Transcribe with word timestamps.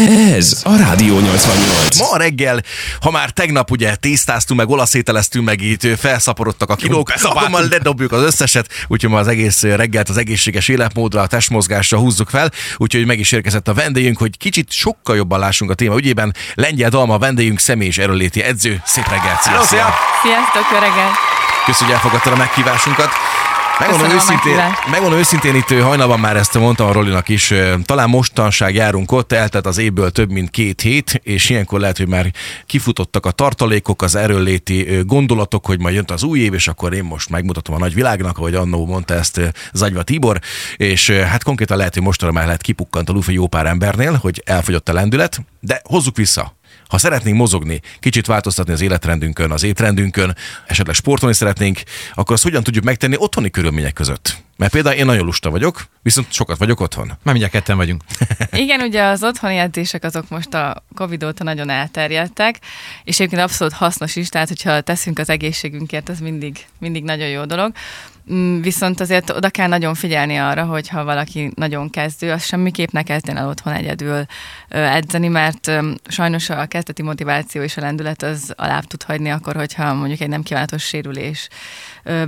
Ez 0.00 0.60
a 0.64 0.76
Rádió 0.76 1.18
88. 1.18 1.98
Ma 1.98 2.16
reggel, 2.16 2.62
ha 3.00 3.10
már 3.10 3.30
tegnap 3.30 3.70
ugye 3.70 3.94
tisztáztunk, 3.94 4.60
meg 4.60 4.68
olaszételeztünk, 4.68 5.44
meg 5.44 5.60
itt 5.60 5.98
felszaporodtak 5.98 6.70
a 6.70 6.74
kilók, 6.74 7.12
akkor 7.22 7.48
már 7.48 7.62
ledobjuk 7.62 8.12
az 8.12 8.22
összeset, 8.22 8.68
úgyhogy 8.88 9.10
ma 9.10 9.18
az 9.18 9.28
egész 9.28 9.62
reggelt 9.62 10.08
az 10.08 10.16
egészséges 10.16 10.68
életmódra, 10.68 11.20
a 11.20 11.26
testmozgásra 11.26 11.98
húzzuk 11.98 12.28
fel, 12.28 12.50
úgyhogy 12.76 13.06
meg 13.06 13.18
is 13.18 13.32
érkezett 13.32 13.68
a 13.68 13.74
vendégünk, 13.74 14.18
hogy 14.18 14.38
kicsit 14.38 14.72
sokkal 14.72 15.16
jobban 15.16 15.38
lássunk 15.38 15.70
a 15.70 15.74
téma 15.74 15.96
ügyében. 15.96 16.34
Lengyel 16.54 16.90
Dalma 16.90 17.14
a 17.14 17.18
vendégünk, 17.18 17.58
személy 17.58 17.88
és 17.88 17.98
erőléti 17.98 18.42
edző. 18.42 18.82
Szép 18.84 19.08
reggelt, 19.08 19.40
szia, 19.42 19.52
Hello, 19.52 19.64
szia! 19.64 19.76
szia! 19.76 19.94
Sziasztok, 20.22 20.72
jó 20.72 20.78
reggelt! 20.78 21.14
Köszönjük, 21.64 21.86
hogy 21.86 21.94
elfogadtad 21.94 22.32
a 22.32 22.36
meghívásunkat. 22.36 23.10
Megmondom 23.78 24.10
őszintén, 24.10 24.56
megmondom 24.90 25.18
őszintén, 25.18 25.54
itt 25.54 25.68
hajnalban 25.68 26.20
már 26.20 26.36
ezt 26.36 26.58
mondtam 26.58 26.86
a 26.86 26.92
Rolinak 26.92 27.28
is, 27.28 27.50
ö, 27.50 27.74
talán 27.84 28.08
mostanság 28.08 28.74
járunk 28.74 29.12
ott, 29.12 29.32
eltelt 29.32 29.66
az 29.66 29.78
évből 29.78 30.10
több 30.10 30.30
mint 30.30 30.50
két 30.50 30.80
hét, 30.80 31.20
és 31.22 31.50
ilyenkor 31.50 31.80
lehet, 31.80 31.96
hogy 31.96 32.08
már 32.08 32.32
kifutottak 32.66 33.26
a 33.26 33.30
tartalékok, 33.30 34.02
az 34.02 34.14
erőléti 34.14 34.88
ö, 34.88 35.02
gondolatok, 35.02 35.66
hogy 35.66 35.80
majd 35.80 35.94
jön 35.94 36.04
az 36.06 36.22
új 36.22 36.38
év, 36.38 36.54
és 36.54 36.68
akkor 36.68 36.92
én 36.92 37.04
most 37.04 37.30
megmutatom 37.30 37.74
a 37.74 37.78
nagy 37.78 37.94
világnak, 37.94 38.38
ahogy 38.38 38.54
annó 38.54 38.86
mondta 38.86 39.14
ezt 39.14 39.40
Zagyva 39.72 40.02
Tibor, 40.02 40.40
és 40.76 41.10
hát 41.10 41.42
konkrétan 41.42 41.76
lehet, 41.76 41.94
hogy 41.94 42.02
mostanra 42.02 42.34
már 42.34 42.44
lehet 42.44 42.62
kipukkant 42.62 43.08
a 43.08 43.12
lufi 43.12 43.32
jó 43.32 43.46
pár 43.46 43.66
embernél, 43.66 44.18
hogy 44.22 44.42
elfogyott 44.46 44.88
a 44.88 44.92
lendület, 44.92 45.40
de 45.60 45.80
hozzuk 45.84 46.16
vissza. 46.16 46.56
Ha 46.88 46.98
szeretnénk 46.98 47.36
mozogni, 47.36 47.80
kicsit 48.00 48.26
változtatni 48.26 48.72
az 48.72 48.80
életrendünkön, 48.80 49.50
az 49.50 49.62
étrendünkön, 49.62 50.36
esetleg 50.66 50.94
sportolni 50.94 51.34
szeretnénk, 51.34 51.80
akkor 52.14 52.34
azt 52.34 52.42
hogyan 52.42 52.62
tudjuk 52.62 52.84
megtenni 52.84 53.16
otthoni 53.18 53.50
körülmények 53.50 53.92
között? 53.92 54.42
Mert 54.56 54.72
például 54.72 54.96
én 54.96 55.06
nagyon 55.06 55.24
lusta 55.24 55.50
vagyok, 55.50 55.84
viszont 56.02 56.32
sokat 56.32 56.58
vagyok 56.58 56.80
otthon. 56.80 57.06
Már 57.06 57.18
mindjárt 57.22 57.52
ketten 57.52 57.76
vagyunk. 57.76 58.02
Igen, 58.52 58.80
ugye 58.80 59.02
az 59.02 59.22
otthoni 59.22 59.56
edzések 59.56 60.04
azok 60.04 60.28
most 60.28 60.54
a 60.54 60.84
Covid 60.94 61.24
óta 61.24 61.44
nagyon 61.44 61.70
elterjedtek, 61.70 62.58
és 63.04 63.20
egyébként 63.20 63.42
abszolút 63.42 63.72
hasznos 63.72 64.16
is, 64.16 64.28
tehát 64.28 64.48
hogyha 64.48 64.80
teszünk 64.80 65.18
az 65.18 65.28
egészségünkért, 65.28 66.08
az 66.08 66.18
mindig, 66.18 66.66
mindig 66.78 67.04
nagyon 67.04 67.28
jó 67.28 67.44
dolog. 67.44 67.72
Mm, 68.32 68.60
Viszont 68.60 69.00
azért 69.00 69.30
oda 69.30 69.50
kell 69.50 69.68
nagyon 69.68 69.94
figyelni 69.94 70.36
arra, 70.36 70.64
hogy 70.64 70.88
ha 70.88 71.04
valaki 71.04 71.50
nagyon 71.54 71.90
kezdő, 71.90 72.30
az 72.30 72.44
semmiképp 72.44 72.90
ne 72.90 73.02
kezdjen 73.02 73.36
el 73.36 73.48
otthon 73.48 73.72
egyedül 73.72 74.24
edzeni, 74.68 75.28
mert 75.28 75.70
sajnos 76.08 76.50
a 76.50 76.66
kezdeti 76.66 77.02
motiváció 77.02 77.62
és 77.62 77.76
a 77.76 77.80
lendület 77.80 78.22
az 78.22 78.52
alább 78.56 78.84
tud 78.84 79.02
hagyni 79.02 79.30
akkor, 79.30 79.54
hogyha 79.56 79.94
mondjuk 79.94 80.20
egy 80.20 80.28
nem 80.28 80.42
kívánatos 80.42 80.82
sérülés 80.82 81.48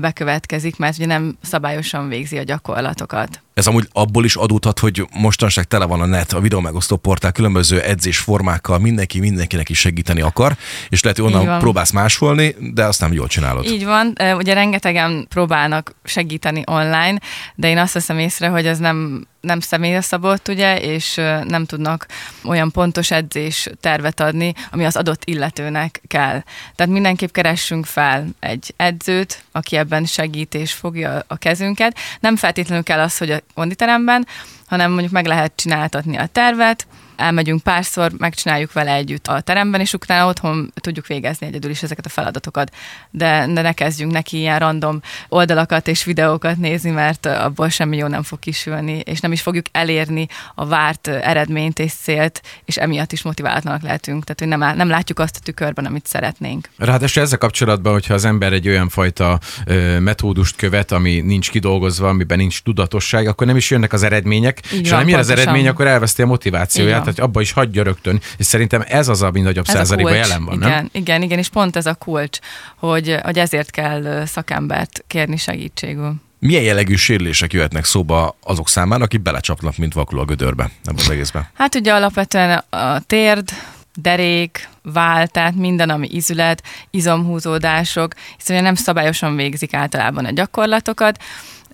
bekövetkezik, 0.01 0.77
mert 0.77 0.97
ugye 0.97 1.07
nem 1.07 1.37
szabályosan 1.43 2.09
végzi 2.09 2.39
a 2.39 2.43
gyakorlatokat. 2.43 3.41
Ez 3.55 3.67
amúgy 3.67 3.89
abból 3.93 4.25
is 4.25 4.37
adódhat, 4.37 4.79
hogy 4.79 5.07
mostanság 5.13 5.65
tele 5.65 5.85
van 5.85 6.01
a 6.01 6.07
net, 6.07 6.33
a 6.33 6.41
videó 6.41 6.61
megosztó 6.61 6.97
portál 6.97 7.33
különböző 7.33 7.81
edzésformákkal, 7.81 8.79
mindenki 8.79 9.21
mindenkinek 9.21 9.69
is 9.69 9.79
segíteni 9.79 10.21
akar, 10.21 10.57
és 10.89 11.03
lehet, 11.03 11.19
hogy 11.19 11.33
onnan 11.33 11.59
próbálsz 11.59 11.91
másolni, 11.91 12.55
de 12.73 12.85
azt 12.85 13.01
nem 13.01 13.13
jól 13.13 13.27
csinálod. 13.27 13.65
Így 13.65 13.85
van, 13.85 14.13
ugye 14.37 14.55
rengetegen 14.55 15.27
próbálnak 15.29 15.95
segíteni 16.05 16.63
online, 16.67 17.19
de 17.55 17.69
én 17.69 17.79
azt 17.79 17.93
veszem 17.93 18.19
észre, 18.19 18.49
hogy 18.49 18.67
ez 18.67 18.79
nem, 18.79 19.27
nem 19.47 19.61
személyre 19.61 20.01
szabott, 20.01 20.49
ugye, 20.49 20.81
és 20.81 21.15
nem 21.45 21.65
tudnak 21.67 22.07
olyan 22.45 22.71
pontos 22.71 23.11
edzés 23.11 23.69
tervet 23.81 24.21
adni, 24.21 24.55
ami 24.71 24.85
az 24.85 24.97
adott 24.97 25.23
illetőnek 25.25 26.01
kell. 26.07 26.43
Tehát 26.75 26.93
mindenképp 26.93 27.33
keressünk 27.33 27.87
fel 27.87 28.27
egy 28.41 28.75
edzőt, 28.77 29.45
aki 29.53 29.77
ebben 29.77 30.05
segít 30.05 30.55
és 30.55 30.73
fogja 30.73 31.25
a 31.27 31.37
kezünket. 31.37 31.97
Nem 32.21 32.37
feltétlenül 32.37 32.85
kell 32.85 33.01
az, 33.01 33.19
hogy 33.19 33.31
a 33.31 33.41
konditeremben, 33.55 34.27
hanem 34.67 34.91
mondjuk 34.91 35.13
meg 35.13 35.27
lehet 35.27 35.53
csináltatni 35.57 36.17
a 36.17 36.27
tervet, 36.27 36.87
elmegyünk 37.17 37.63
párszor, 37.63 38.13
megcsináljuk 38.19 38.73
vele 38.73 38.93
együtt 38.93 39.27
a 39.27 39.41
teremben, 39.41 39.81
és 39.81 39.93
utána 39.93 40.29
otthon 40.29 40.73
tudjuk 40.75 41.07
végezni 41.07 41.47
egyedül 41.47 41.71
is 41.71 41.83
ezeket 41.83 42.07
a 42.07 42.09
feladatokat. 42.09 42.75
De, 43.11 43.47
de 43.53 43.63
ne 43.63 43.73
kezdjünk 43.73 44.13
neki 44.13 44.37
ilyen 44.37 44.59
random 44.59 45.01
oldalakat 45.29 45.89
és 45.89 46.05
videókat 46.05 46.57
nézni, 46.57 46.91
mert 46.91 47.27
abból 47.27 47.69
semmi 47.69 47.97
jó 47.97 48.07
nem 48.07 48.23
fog 48.23 48.39
kisülni, 48.39 48.93
és 49.05 49.21
nem 49.21 49.33
is 49.33 49.41
fogjuk 49.41 49.67
elérni 49.73 50.27
a 50.55 50.67
várt 50.67 51.07
eredményt 51.09 51.79
és 51.79 51.93
célt, 51.93 52.43
és 52.65 52.77
emiatt 52.77 53.13
is 53.13 53.23
motiválatlanak 53.23 53.83
lehetünk. 53.83 54.25
Tehát, 54.25 54.39
hogy 54.39 54.59
nem, 54.61 54.77
nem 54.77 54.89
látjuk 54.89 55.19
azt 55.19 55.37
a 55.37 55.41
tükörben, 55.45 55.85
amit 55.85 56.07
szeretnénk. 56.07 56.69
Ráadásul 56.79 57.23
ezzel 57.23 57.39
kapcsolatban, 57.39 57.93
hogyha 57.93 58.15
az 58.15 58.25
ember 58.25 58.53
egy 58.53 58.69
olyan 58.69 58.89
fajta 58.89 59.39
ö, 59.67 59.99
metódust 59.99 60.57
követ, 60.57 60.93
ami 60.93 61.21
nincs 61.21 61.51
kidolgozva, 61.51 62.09
amiben 62.09 62.39
nincs 62.39 62.63
tudatosság, 62.63 63.27
akkor 63.27 63.47
nem 63.47 63.57
is 63.57 63.71
jönnek 63.71 63.93
az 63.93 64.03
eredmények, 64.03 64.61
Így 64.73 64.81
és 64.81 64.89
van, 64.89 64.99
ha 64.99 65.05
nem 65.05 65.09
jön 65.09 65.19
az 65.19 65.31
eredmény, 65.31 65.69
akkor 65.69 65.87
elveszti 65.87 66.23
a 66.23 66.27
motivációját. 66.27 67.06
Tehát 67.13 67.31
abba 67.31 67.41
is 67.41 67.53
hagyja 67.53 67.83
rögtön. 67.83 68.21
És 68.37 68.47
szerintem 68.47 68.85
ez 68.89 69.09
az, 69.09 69.23
ami 69.23 69.41
nagyobb 69.41 69.65
Ez 69.69 69.75
százalékban 69.75 70.15
jelen 70.15 70.45
van, 70.45 70.55
igen, 70.55 70.69
nem? 70.69 70.89
Igen, 70.93 71.23
igen, 71.23 71.39
és 71.39 71.49
pont 71.49 71.77
ez 71.77 71.87
a 71.87 71.95
kulcs, 71.95 72.39
hogy, 72.77 73.17
hogy 73.23 73.39
ezért 73.39 73.71
kell 73.71 74.25
szakembert 74.27 75.05
kérni 75.07 75.37
segítségül. 75.37 76.15
Milyen 76.39 76.63
jellegű 76.63 76.95
sérülések 76.95 77.53
jöhetnek 77.53 77.85
szóba 77.85 78.37
azok 78.43 78.69
számára, 78.69 79.05
akik 79.05 79.21
belecsapnak, 79.21 79.77
mint 79.77 79.93
vakul 79.93 80.19
a 80.19 80.25
gödörbe 80.25 80.71
ebben 80.85 81.05
az 81.05 81.11
egészben? 81.11 81.49
Hát 81.55 81.75
ugye 81.75 81.93
alapvetően 81.93 82.65
a 82.71 83.01
térd, 83.01 83.51
derék, 83.95 84.69
váll, 84.83 85.27
tehát 85.27 85.55
minden, 85.55 85.91
ami 85.91 86.09
izület, 86.11 86.63
izomhúzódások, 86.91 88.15
hiszen 88.37 88.63
nem 88.63 88.75
szabályosan 88.75 89.37
végzik 89.37 89.75
általában 89.75 90.25
a 90.25 90.31
gyakorlatokat, 90.31 91.23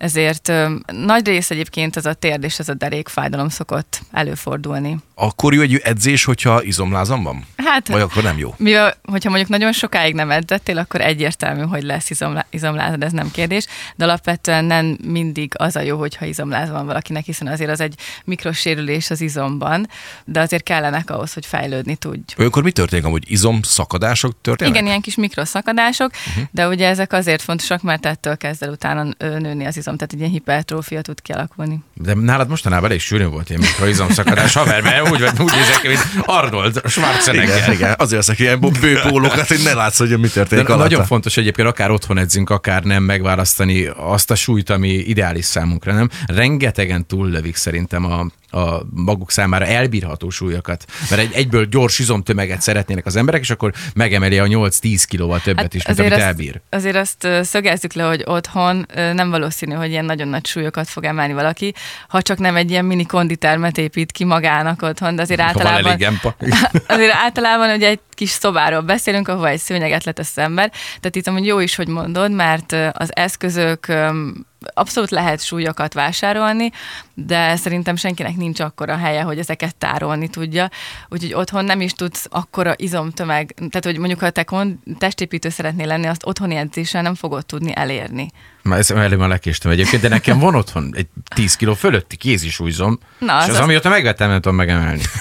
ezért 0.03 0.47
ö, 0.47 0.75
nagy 0.85 1.27
rész 1.27 1.49
egyébként 1.51 1.95
ez 1.95 2.05
a 2.05 2.13
térd 2.13 2.43
és 2.43 2.59
ez 2.59 2.69
a 2.69 2.73
derék 2.73 3.07
fájdalom 3.07 3.49
szokott 3.49 4.01
előfordulni. 4.11 4.97
Akkor 5.15 5.53
jó 5.53 5.61
egy 5.61 5.81
edzés, 5.83 6.23
hogyha 6.23 6.63
izomlázam 6.63 7.23
van? 7.23 7.45
Hát, 7.55 7.87
Vagy 7.87 8.01
akkor 8.01 8.23
nem 8.23 8.37
jó? 8.37 8.53
mivel, 8.57 8.97
hogyha 9.03 9.29
mondjuk 9.29 9.49
nagyon 9.49 9.71
sokáig 9.71 10.13
nem 10.13 10.31
edzettél, 10.31 10.77
akkor 10.77 11.01
egyértelmű, 11.01 11.61
hogy 11.61 11.83
lesz 11.83 12.09
izomlá, 12.09 12.45
izomlázad, 12.49 13.03
ez 13.03 13.11
nem 13.11 13.31
kérdés, 13.31 13.65
de 13.95 14.03
alapvetően 14.03 14.65
nem 14.65 14.97
mindig 15.07 15.51
az 15.57 15.75
a 15.75 15.81
jó, 15.81 15.97
hogyha 15.97 16.25
izomláz 16.25 16.69
van 16.69 16.85
valakinek, 16.85 17.25
hiszen 17.25 17.47
azért 17.47 17.69
az 17.69 17.79
egy 17.79 17.95
mikrosérülés 18.25 19.09
az 19.09 19.21
izomban, 19.21 19.89
de 20.25 20.39
azért 20.39 20.63
kellenek 20.63 21.09
ahhoz, 21.09 21.33
hogy 21.33 21.45
fejlődni 21.45 21.95
tudj. 21.95 22.33
Olyankor 22.37 22.63
mi 22.63 22.71
történik 22.71 23.05
amúgy? 23.05 23.31
Izom 23.31 23.61
szakadások 23.61 24.35
történnek? 24.41 24.73
Igen, 24.73 24.85
ilyen 24.87 25.01
kis 25.01 25.15
mikroszakadások, 25.15 26.11
uh-huh. 26.27 26.43
de 26.51 26.67
ugye 26.67 26.87
ezek 26.87 27.13
azért 27.13 27.41
fontosak, 27.41 27.81
mert 27.81 28.05
ettől 28.05 28.37
kezd 28.37 28.63
el 28.63 28.69
utána 28.69 29.07
nőni 29.17 29.65
az 29.65 29.77
izom, 29.77 29.92
tehát 29.95 30.13
egy 30.13 30.19
ilyen 30.19 30.31
hipertrófia 30.31 31.01
tud 31.01 31.21
kialakulni. 31.21 31.79
De 31.93 32.13
nálad 32.13 32.49
mostanában 32.49 32.85
elég 32.89 32.99
sűrűn 32.99 33.29
volt 33.29 33.49
ilyen 33.49 33.61
mikroizomszakadás, 33.61 34.53
haver, 34.53 34.81
mert 34.81 35.11
úgy, 35.11 35.21
úgy 35.21 35.51
nézek 35.51 35.79
ki, 35.81 35.87
mint 35.87 36.01
Arnold 36.25 36.81
Schwarzenegger. 36.85 37.57
Igen, 37.57 37.71
igen. 37.71 37.95
Azért 37.97 38.25
veszek 38.25 38.39
ilyen 38.39 38.59
bőpólókat, 38.59 39.47
hogy 39.47 39.61
ne 39.63 39.73
látsz, 39.73 39.97
hogy 39.97 40.19
mi 40.19 40.27
történik 40.27 40.65
De 40.65 40.73
alatta. 40.73 40.89
nagyon 40.89 41.05
fontos 41.05 41.37
egyébként 41.37 41.67
akár 41.67 41.91
otthon 41.91 42.17
edzünk, 42.17 42.49
akár 42.49 42.83
nem 42.83 43.03
megválasztani 43.03 43.85
azt 43.85 44.31
a 44.31 44.35
súlyt, 44.35 44.69
ami 44.69 44.89
ideális 44.89 45.45
számunkra, 45.45 45.93
nem? 45.93 46.09
Rengetegen 46.25 47.05
túllövik 47.07 47.55
szerintem 47.55 48.05
a, 48.05 48.25
a 48.53 48.85
maguk 48.89 49.31
számára 49.31 49.65
elbírható 49.65 50.29
súlyokat. 50.29 50.85
Mert 51.09 51.21
egy, 51.21 51.33
egyből 51.33 51.65
gyors 51.65 51.99
izomtömeget 51.99 52.61
szeretnének 52.61 53.05
az 53.05 53.15
emberek, 53.15 53.41
és 53.41 53.49
akkor 53.49 53.73
megemeli 53.93 54.39
a 54.39 54.45
8-10 54.45 55.03
kilóval 55.07 55.39
többet 55.39 55.73
is, 55.73 55.85
mint 55.85 55.99
amit 55.99 56.11
Hát 56.11 56.21
azt, 56.21 56.27
elbír. 56.27 56.61
azért 56.69 56.95
azt 56.95 57.27
szögezzük 57.41 57.93
le, 57.93 58.03
hogy 58.03 58.23
otthon 58.25 58.85
nem 59.13 59.29
valószínű, 59.29 59.73
hogy 59.73 59.89
ilyen 59.89 60.05
nagyon 60.05 60.27
nagy 60.27 60.45
súlyokat 60.45 60.87
fog 60.87 61.03
emelni 61.03 61.33
valaki, 61.33 61.73
ha 62.07 62.21
csak 62.21 62.37
nem 62.37 62.55
egy 62.55 62.69
ilyen 62.69 62.85
mini 62.85 63.05
konditermet 63.05 63.77
épít 63.77 64.11
ki 64.11 64.23
magának 64.23 64.81
otthon, 64.81 65.15
de 65.15 65.21
azért 65.21 65.39
általában... 65.41 65.97
Azért 66.87 67.13
általában 67.13 67.75
ugye 67.75 67.87
egy 67.87 67.99
kis 68.13 68.29
szobáról 68.29 68.81
beszélünk, 68.81 69.27
ahova 69.27 69.47
egy 69.47 69.59
szőnyeget 69.59 70.03
letesz 70.03 70.37
ember. 70.37 70.69
Tehát 70.69 71.15
itt 71.15 71.27
amúgy 71.27 71.45
jó 71.45 71.59
is, 71.59 71.75
hogy 71.75 71.87
mondod, 71.87 72.31
mert 72.31 72.71
az 72.91 73.15
eszközök 73.15 73.87
abszolút 74.73 75.09
lehet 75.09 75.43
súlyokat 75.43 75.93
vásárolni, 75.93 76.71
de 77.13 77.55
szerintem 77.55 77.95
senkinek 77.95 78.35
nincs 78.35 78.59
akkora 78.59 78.97
helye, 78.97 79.21
hogy 79.21 79.39
ezeket 79.39 79.75
tárolni 79.75 80.29
tudja. 80.29 80.69
Úgyhogy 81.09 81.33
otthon 81.33 81.65
nem 81.65 81.81
is 81.81 81.93
tudsz 81.93 82.27
akkora 82.29 82.73
izomtömeg, 82.75 83.53
tehát 83.55 83.85
hogy 83.85 83.97
mondjuk 83.97 84.19
ha 84.19 84.29
te 84.29 84.45
testépítő 84.97 85.49
szeretnél 85.49 85.87
lenni, 85.87 86.07
azt 86.07 86.25
otthoni 86.25 86.55
edzéssel 86.55 87.01
nem 87.01 87.15
fogod 87.15 87.45
tudni 87.45 87.71
elérni. 87.75 88.29
Már 88.63 88.79
ezt 88.79 88.91
elég 88.91 89.17
már 89.17 89.29
lekéstem 89.29 89.71
egyébként, 89.71 90.01
de 90.01 90.07
nekem 90.07 90.39
van 90.39 90.55
otthon 90.55 90.93
egy 90.95 91.07
10 91.35 91.55
kiló 91.55 91.73
fölötti 91.73 92.15
kézisúlyzom, 92.15 92.99
Na, 93.19 93.37
és 93.37 93.43
az 93.43 93.49
az, 93.49 93.55
az- 93.55 93.61
amióta 93.61 93.89
megvettem, 93.89 94.29
nem 94.29 94.41
tudom 94.41 94.57
megemelni. 94.57 95.01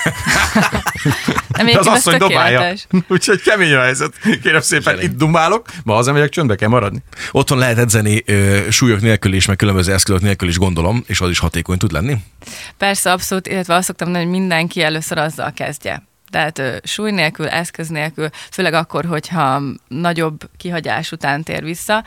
Nem, 1.48 1.66
De 1.66 1.78
az 1.78 1.86
ez 1.86 1.92
asszony 1.92 2.18
dobálja. 2.18 2.74
Úgyhogy 3.08 3.40
kemény 3.42 3.72
a 3.74 3.80
helyzet. 3.80 4.12
Kérem 4.42 4.60
szépen, 4.60 5.00
itt 5.00 5.16
dumálok, 5.16 5.66
ma 5.84 5.94
hazamegyek, 5.94 6.28
csöndbe 6.28 6.54
kell 6.56 6.68
maradni. 6.68 7.02
Otthon 7.30 7.58
lehet 7.58 7.78
edzeni 7.78 8.22
ö, 8.26 8.60
súlyok 8.70 9.00
nélkül 9.00 9.32
is, 9.32 9.46
meg 9.46 9.56
különböző 9.56 9.92
eszközök 9.92 10.22
nélkül 10.22 10.48
is 10.48 10.58
gondolom, 10.58 11.04
és 11.06 11.20
az 11.20 11.30
is 11.30 11.38
hatékony 11.38 11.78
tud 11.78 11.92
lenni. 11.92 12.16
Persze, 12.78 13.12
abszolút, 13.12 13.46
illetve 13.46 13.74
azt 13.74 13.86
szoktam 13.86 14.08
mondani, 14.08 14.30
hogy 14.30 14.40
mindenki 14.40 14.82
először 14.82 15.18
azzal 15.18 15.52
kezdje. 15.52 16.02
Tehát 16.30 16.58
ö, 16.58 16.76
súly 16.82 17.10
nélkül, 17.10 17.48
eszköz 17.48 17.88
nélkül, 17.88 18.28
főleg 18.50 18.74
akkor, 18.74 19.04
hogyha 19.04 19.62
nagyobb 19.88 20.50
kihagyás 20.56 21.12
után 21.12 21.42
tér 21.42 21.64
vissza, 21.64 22.04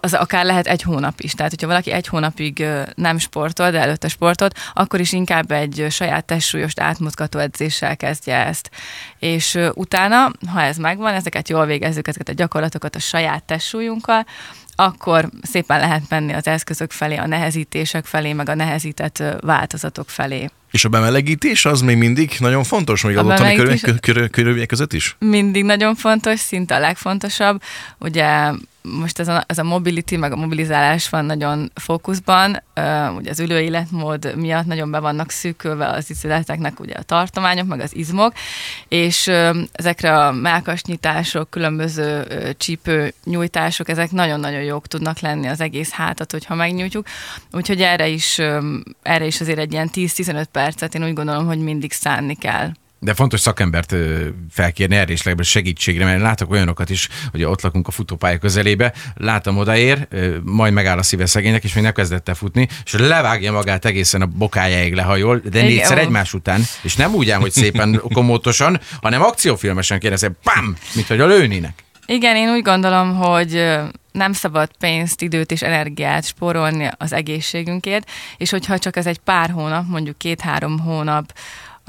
az 0.00 0.14
akár 0.14 0.44
lehet 0.44 0.66
egy 0.66 0.82
hónap 0.82 1.20
is. 1.20 1.32
Tehát, 1.32 1.50
hogyha 1.50 1.66
valaki 1.66 1.90
egy 1.90 2.06
hónapig 2.06 2.66
nem 2.94 3.18
sportol, 3.18 3.70
de 3.70 3.80
előtte 3.80 4.08
sportot, 4.08 4.58
akkor 4.72 5.00
is 5.00 5.12
inkább 5.12 5.50
egy 5.50 5.86
saját 5.90 6.24
testsúlyost 6.24 6.80
átmozgató 6.80 7.38
edzéssel 7.38 7.96
kezdje 7.96 8.46
ezt. 8.46 8.70
És 9.18 9.58
utána, 9.74 10.30
ha 10.46 10.62
ez 10.62 10.76
megvan, 10.76 11.14
ezeket 11.14 11.48
jól 11.48 11.66
végezzük, 11.66 12.08
ezeket 12.08 12.28
a 12.28 12.32
gyakorlatokat 12.32 12.96
a 12.96 12.98
saját 12.98 13.44
testsúlyunkkal, 13.44 14.26
akkor 14.74 15.28
szépen 15.42 15.80
lehet 15.80 16.02
menni 16.08 16.32
az 16.32 16.46
eszközök 16.46 16.90
felé, 16.90 17.16
a 17.16 17.26
nehezítések 17.26 18.04
felé, 18.04 18.32
meg 18.32 18.48
a 18.48 18.54
nehezített 18.54 19.22
változatok 19.40 20.10
felé. 20.10 20.50
És 20.70 20.84
a 20.84 20.88
bemelegítés 20.88 21.64
az 21.64 21.80
még 21.80 21.96
mindig 21.96 22.36
nagyon 22.38 22.64
fontos, 22.64 23.02
még 23.02 23.16
a 23.16 23.22
otthoni 23.22 23.54
körülmények, 23.54 24.30
körülmények 24.30 24.68
között 24.68 24.92
is? 24.92 25.16
Mindig 25.18 25.64
nagyon 25.64 25.94
fontos, 25.94 26.40
szinte 26.40 26.74
a 26.74 26.78
legfontosabb. 26.78 27.62
Ugye 27.98 28.50
most 28.82 29.18
ez 29.18 29.28
a, 29.28 29.44
ez 29.46 29.58
a 29.58 29.62
mobility, 29.62 30.16
meg 30.16 30.32
a 30.32 30.36
mobilizálás 30.36 31.08
van 31.08 31.24
nagyon 31.24 31.70
fókuszban, 31.74 32.62
uh, 32.76 33.14
ugye 33.16 33.30
az 33.30 33.40
ülő 33.40 33.60
életmód 33.60 34.36
miatt 34.36 34.66
nagyon 34.66 34.90
be 34.90 34.98
vannak 34.98 35.30
szűkülve 35.30 35.86
az 35.86 36.10
izületeknek 36.10 36.80
ugye 36.80 36.94
a 36.94 37.02
tartományok, 37.02 37.66
meg 37.66 37.80
az 37.80 37.96
izmok, 37.96 38.32
és 38.88 39.26
uh, 39.26 39.56
ezekre 39.72 40.18
a 40.18 40.32
melkasnyitások, 40.32 41.50
különböző 41.50 42.20
uh, 42.20 42.50
csípő 42.56 43.14
nyújtások, 43.24 43.88
ezek 43.88 44.10
nagyon-nagyon 44.10 44.62
jók 44.62 44.86
tudnak 44.86 45.18
lenni 45.18 45.46
az 45.46 45.60
egész 45.60 45.90
hátat, 45.90 46.32
hogyha 46.32 46.54
megnyújtjuk, 46.54 47.06
úgyhogy 47.52 47.80
erre 47.80 48.08
is, 48.08 48.38
um, 48.38 48.82
erre 49.02 49.26
is 49.26 49.40
azért 49.40 49.58
egy 49.58 49.72
ilyen 49.72 49.90
10-15 49.92 50.44
percet 50.52 50.94
én 50.94 51.04
úgy 51.04 51.14
gondolom, 51.14 51.46
hogy 51.46 51.58
mindig 51.58 51.92
szánni 51.92 52.34
kell. 52.34 52.72
De 53.04 53.14
fontos 53.14 53.40
szakembert 53.40 53.94
felkérni 54.50 54.96
erre 54.96 55.12
is 55.12 55.22
legalább 55.22 55.46
segítségre, 55.46 56.04
mert 56.04 56.20
látok 56.20 56.50
olyanokat 56.50 56.90
is, 56.90 57.08
hogy 57.30 57.44
ott 57.44 57.62
lakunk 57.62 57.88
a 57.88 57.90
futópálya 57.90 58.38
közelébe, 58.38 58.92
látom 59.14 59.58
odaér, 59.58 60.08
majd 60.42 60.72
megáll 60.72 60.98
a 60.98 61.02
szíve 61.02 61.26
szegénynek, 61.26 61.64
és 61.64 61.74
még 61.74 61.84
nem 61.84 61.92
kezdett 61.92 62.28
el 62.28 62.34
futni, 62.34 62.68
és 62.84 62.92
levágja 62.92 63.52
magát 63.52 63.84
egészen 63.84 64.22
a 64.22 64.26
bokájáig 64.26 64.94
lehajol, 64.94 65.38
de 65.38 65.58
Igen, 65.58 65.64
négyszer 65.64 65.98
egymás 65.98 66.34
után, 66.34 66.62
és 66.82 66.96
nem 66.96 67.14
úgy 67.14 67.30
ám, 67.30 67.40
hogy 67.40 67.50
szépen 67.50 68.00
komótosan, 68.14 68.80
hanem 69.00 69.22
akciófilmesen 69.22 69.98
kérdezi, 69.98 70.28
pam, 70.42 70.76
mint 70.94 71.06
hogy 71.06 71.20
a 71.20 71.26
lőnének. 71.26 71.84
Igen, 72.06 72.36
én 72.36 72.48
úgy 72.48 72.62
gondolom, 72.62 73.16
hogy 73.16 73.70
nem 74.12 74.32
szabad 74.32 74.70
pénzt, 74.78 75.22
időt 75.22 75.50
és 75.50 75.62
energiát 75.62 76.24
spórolni 76.24 76.90
az 76.96 77.12
egészségünkért, 77.12 78.10
és 78.36 78.50
hogyha 78.50 78.78
csak 78.78 78.96
ez 78.96 79.06
egy 79.06 79.18
pár 79.18 79.50
hónap, 79.50 79.88
mondjuk 79.88 80.18
két-három 80.18 80.78
hónap, 80.78 81.32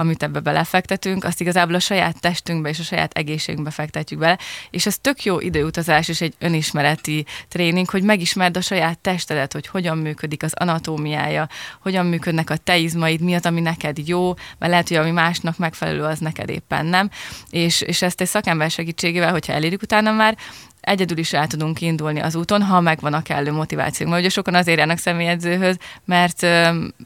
amit 0.04 0.24
ebbe 0.24 0.40
belefektetünk, 0.40 1.24
azt 1.24 1.42
igazából 1.42 1.76
a 1.76 1.80
saját 1.80 2.20
testünkbe 2.20 2.70
és 2.70 2.80
a 2.80 2.84
saját 2.84 3.14
egészségünkbe 3.14 3.72
fektetjük 3.72 4.20
bele, 4.20 4.38
és 4.70 4.86
ez 4.86 4.98
tök 4.98 5.24
jó 5.24 5.40
időutazás 5.40 6.08
és 6.08 6.22
egy 6.22 6.34
önismereti 6.40 7.26
tréning, 7.48 7.90
hogy 7.90 8.04
megismerd 8.04 8.58
a 8.58 8.62
saját 8.62 9.00
testedet, 9.00 9.54
hogy 9.54 9.68
hogyan 9.68 9.98
működik 9.98 10.44
az 10.44 10.54
anatómiája, 10.54 11.48
hogyan 11.82 12.06
működnek 12.06 12.50
a 12.50 12.58
te 12.58 12.78
izmaid, 12.78 13.22
mi 13.22 13.34
az, 13.34 13.46
ami 13.46 13.62
neked 13.62 14.08
jó, 14.08 14.34
mert 14.58 14.72
lehet, 14.72 14.88
hogy 14.88 14.98
ami 14.98 15.12
másnak 15.12 15.58
megfelelő, 15.58 16.04
az 16.04 16.20
neked 16.20 16.50
éppen 16.50 16.86
nem. 16.86 17.10
És, 17.50 17.82
és 17.82 18.02
ezt 18.02 18.22
egy 18.22 18.28
szakember 18.28 18.72
segítségével, 18.72 19.32
hogyha 19.32 19.54
elérjük 19.54 19.82
utána 19.82 20.12
már, 20.12 20.38
egyedül 20.82 21.18
is 21.18 21.34
el 21.34 21.48
tudunk 21.48 21.82
indulni 21.82 22.20
az 22.20 22.36
úton, 22.36 22.62
ha 22.62 22.80
megvan 22.80 23.14
a 23.14 23.22
kellő 23.22 23.52
motivációnk. 23.52 24.12
Mert 24.12 24.24
ugye 24.24 24.34
sokan 24.34 24.56
azért 24.56 24.78
járnak 24.78 24.98
személyedzőhöz, 24.98 25.78
mert 26.06 26.42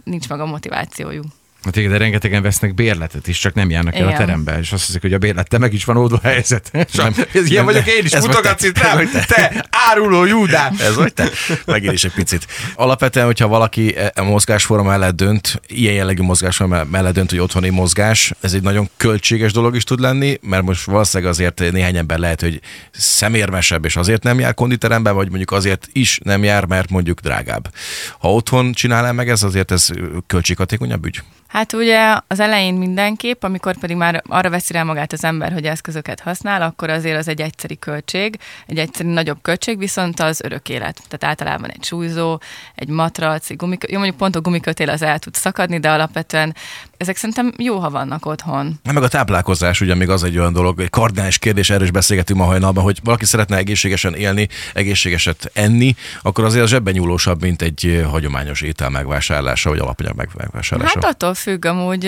nincs 0.04 0.30
meg 0.30 0.40
a 0.40 0.46
motivációjuk. 0.46 1.26
Hát 1.68 1.76
igen, 1.76 1.92
de 1.92 1.98
rengetegen 1.98 2.42
vesznek 2.42 2.74
bérletet 2.74 3.28
is, 3.28 3.40
csak 3.40 3.54
nem 3.54 3.70
járnak 3.70 3.96
el 3.96 4.08
a 4.08 4.18
terembe, 4.18 4.60
és 4.60 4.72
azt 4.72 4.86
hiszik, 4.86 5.02
hogy 5.02 5.14
a 5.14 5.18
bérlettel 5.18 5.60
meg 5.60 5.74
is 5.74 5.86
van 5.86 5.98
oldva 5.98 6.20
a 6.24 6.28
helyzet. 6.28 6.72
Nem, 6.94 7.14
ez 7.34 7.50
ilyen 7.50 7.66
vagyok 7.66 7.88
én 7.88 8.06
is, 8.06 8.16
mutogatsz 8.16 8.64
itt 8.64 8.78
rám, 8.78 9.10
te, 9.12 9.26
te 9.28 9.66
áruló 9.90 10.26
Júdá. 10.26 10.72
Ez 10.88 10.96
vagy 10.96 11.14
te? 11.14 11.30
Megint 11.66 11.94
is 11.94 12.04
egy 12.04 12.14
picit. 12.14 12.48
Alapvetően, 12.76 13.26
hogyha 13.26 13.48
valaki 13.48 13.90
a 13.90 14.00
e, 14.00 14.12
e 14.14 14.22
mozgásforma 14.22 14.90
mellett 14.90 15.16
dönt, 15.16 15.62
ilyen 15.68 15.94
jellegű 15.94 16.22
mozgásforma 16.22 16.84
mellett 16.84 17.14
dönt, 17.14 17.30
hogy 17.30 17.40
otthoni 17.40 17.70
mozgás, 17.70 18.34
ez 18.42 18.54
egy 18.54 18.62
nagyon 18.62 18.90
költséges 18.98 19.52
dolog 19.52 19.76
is 19.76 19.84
tud 19.84 20.00
lenni, 20.00 20.40
mert 20.42 20.64
most 20.64 20.84
valószínűleg 20.84 21.32
azért 21.32 21.72
néhány 21.72 21.98
ember 21.98 22.20
lehet, 22.20 22.42
hogy 22.42 22.62
szemérmesebb, 22.92 23.86
és 23.86 23.96
azért 23.96 24.24
nem 24.24 24.40
jár 24.40 24.54
konditeremben, 24.54 25.16
vagy 25.16 25.28
mondjuk 25.28 25.52
azért 25.52 25.90
is 25.92 26.20
nem 26.24 26.44
jár, 26.44 26.66
mert 26.66 26.90
mondjuk 26.90 27.20
drágább. 27.20 27.74
Ha 28.20 28.34
otthon 28.34 28.74
csinálnál 28.74 29.14
meg 29.14 29.30
ez, 29.30 29.44
azért 29.44 29.72
ez 29.72 29.90
költséghatékonyabb 30.28 31.06
ügy? 31.06 31.22
Hát 31.58 31.74
ugye 31.74 32.20
az 32.28 32.40
elején 32.40 32.74
mindenképp, 32.74 33.44
amikor 33.44 33.78
pedig 33.78 33.96
már 33.96 34.24
arra 34.28 34.50
veszi 34.50 34.74
rá 34.74 34.84
magát 34.84 35.14
az 35.14 35.24
ember, 35.24 35.52
hogy 35.54 35.66
eszközöket 35.66 36.20
használ, 36.20 36.62
akkor 36.62 36.90
azért 36.90 37.18
az 37.18 37.28
egy 37.28 37.42
egyszeri 37.42 37.80
költség, 37.80 38.40
egy 38.68 38.78
egyszeri 38.78 39.10
nagyobb 39.10 39.38
költség, 39.42 39.78
viszont 39.78 40.20
az 40.20 40.42
örök 40.42 40.70
élet. 40.70 41.02
Tehát 41.08 41.24
általában 41.24 41.70
egy 41.70 41.84
súlyzó, 41.84 42.40
egy 42.76 42.88
matrac, 42.88 43.50
egy 43.50 43.56
gumik, 43.56 43.84
jó 43.90 43.98
mondjuk 43.98 44.18
pont 44.18 44.36
a 44.36 44.42
gumikötél 44.42 44.90
az 44.90 45.02
el 45.02 45.20
tud 45.20 45.34
szakadni, 45.34 45.80
de 45.80 45.92
alapvetően 45.92 46.56
ezek 46.98 47.16
szerintem 47.16 47.52
jó, 47.58 47.80
ha 47.80 47.90
vannak 47.90 48.26
otthon. 48.26 48.80
Meg 48.94 49.04
a 49.04 49.08
táplálkozás, 49.08 49.82
ugye 49.82 49.96
még 49.96 50.10
az 50.10 50.24
egy 50.24 50.38
olyan 50.38 50.54
dolog, 50.54 50.80
egy 50.80 50.90
kardinális 50.90 51.38
kérdés, 51.38 51.70
erről 51.70 51.84
is 51.84 51.92
beszélgetünk 51.92 52.40
ma 52.40 52.46
hajnalban, 52.46 52.84
hogy 52.84 53.00
valaki 53.04 53.26
szeretne 53.26 53.58
egészségesen 53.58 54.14
élni, 54.14 54.48
egészségeset 54.74 55.52
enni, 55.54 55.96
akkor 56.22 56.44
azért 56.44 56.64
az 56.64 56.70
zsebben 56.70 56.94
nyúlósabb, 56.94 57.42
mint 57.42 57.62
egy 57.62 58.06
hagyományos 58.10 58.62
étel 58.62 58.90
megvásárlása, 58.90 59.70
vagy 59.70 59.80
alapanyag 59.80 60.16
megvásárlása. 60.16 61.00
Hát 61.02 61.14
attól 61.14 61.34
függ 61.38 61.66
amúgy. 61.66 62.04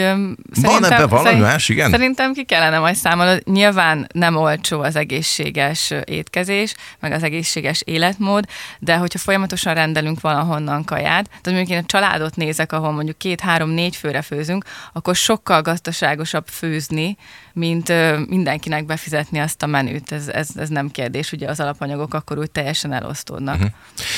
Van 0.61 0.85
ebben 0.85 1.07
valami 1.07 1.39
más, 1.39 1.69
igen? 1.69 1.89
Szerintem 1.89 2.33
ki 2.33 2.43
kellene 2.43 2.79
majd 2.79 2.95
számolni. 2.95 3.41
Nyilván 3.45 4.07
nem 4.13 4.35
olcsó 4.35 4.81
az 4.81 4.95
egészséges 4.95 5.93
étkezés, 6.03 6.75
meg 6.99 7.11
az 7.11 7.23
egészséges 7.23 7.81
életmód, 7.85 8.45
de 8.79 8.95
hogyha 8.95 9.19
folyamatosan 9.19 9.73
rendelünk 9.73 10.21
valahonnan 10.21 10.83
kaját, 10.83 11.25
tehát 11.27 11.45
mondjuk 11.45 11.69
én 11.69 11.77
a 11.77 11.85
családot 11.85 12.35
nézek, 12.35 12.71
ahol 12.71 12.91
mondjuk 12.91 13.17
két, 13.17 13.41
három, 13.41 13.69
négy 13.69 13.95
főre 13.95 14.21
főzünk, 14.21 14.65
akkor 14.93 15.15
sokkal 15.15 15.61
gazdaságosabb 15.61 16.47
főzni, 16.47 17.17
mint 17.53 17.93
mindenkinek 18.29 18.85
befizetni 18.85 19.39
azt 19.39 19.63
a 19.63 19.67
menüt. 19.67 20.11
Ez, 20.11 20.27
ez, 20.27 20.49
ez 20.55 20.69
nem 20.69 20.91
kérdés, 20.91 21.31
ugye 21.31 21.47
az 21.47 21.59
alapanyagok 21.59 22.13
akkor 22.13 22.37
úgy 22.37 22.51
teljesen 22.51 22.93
elosztódnak. 22.93 23.55
Uh-huh. 23.55 23.69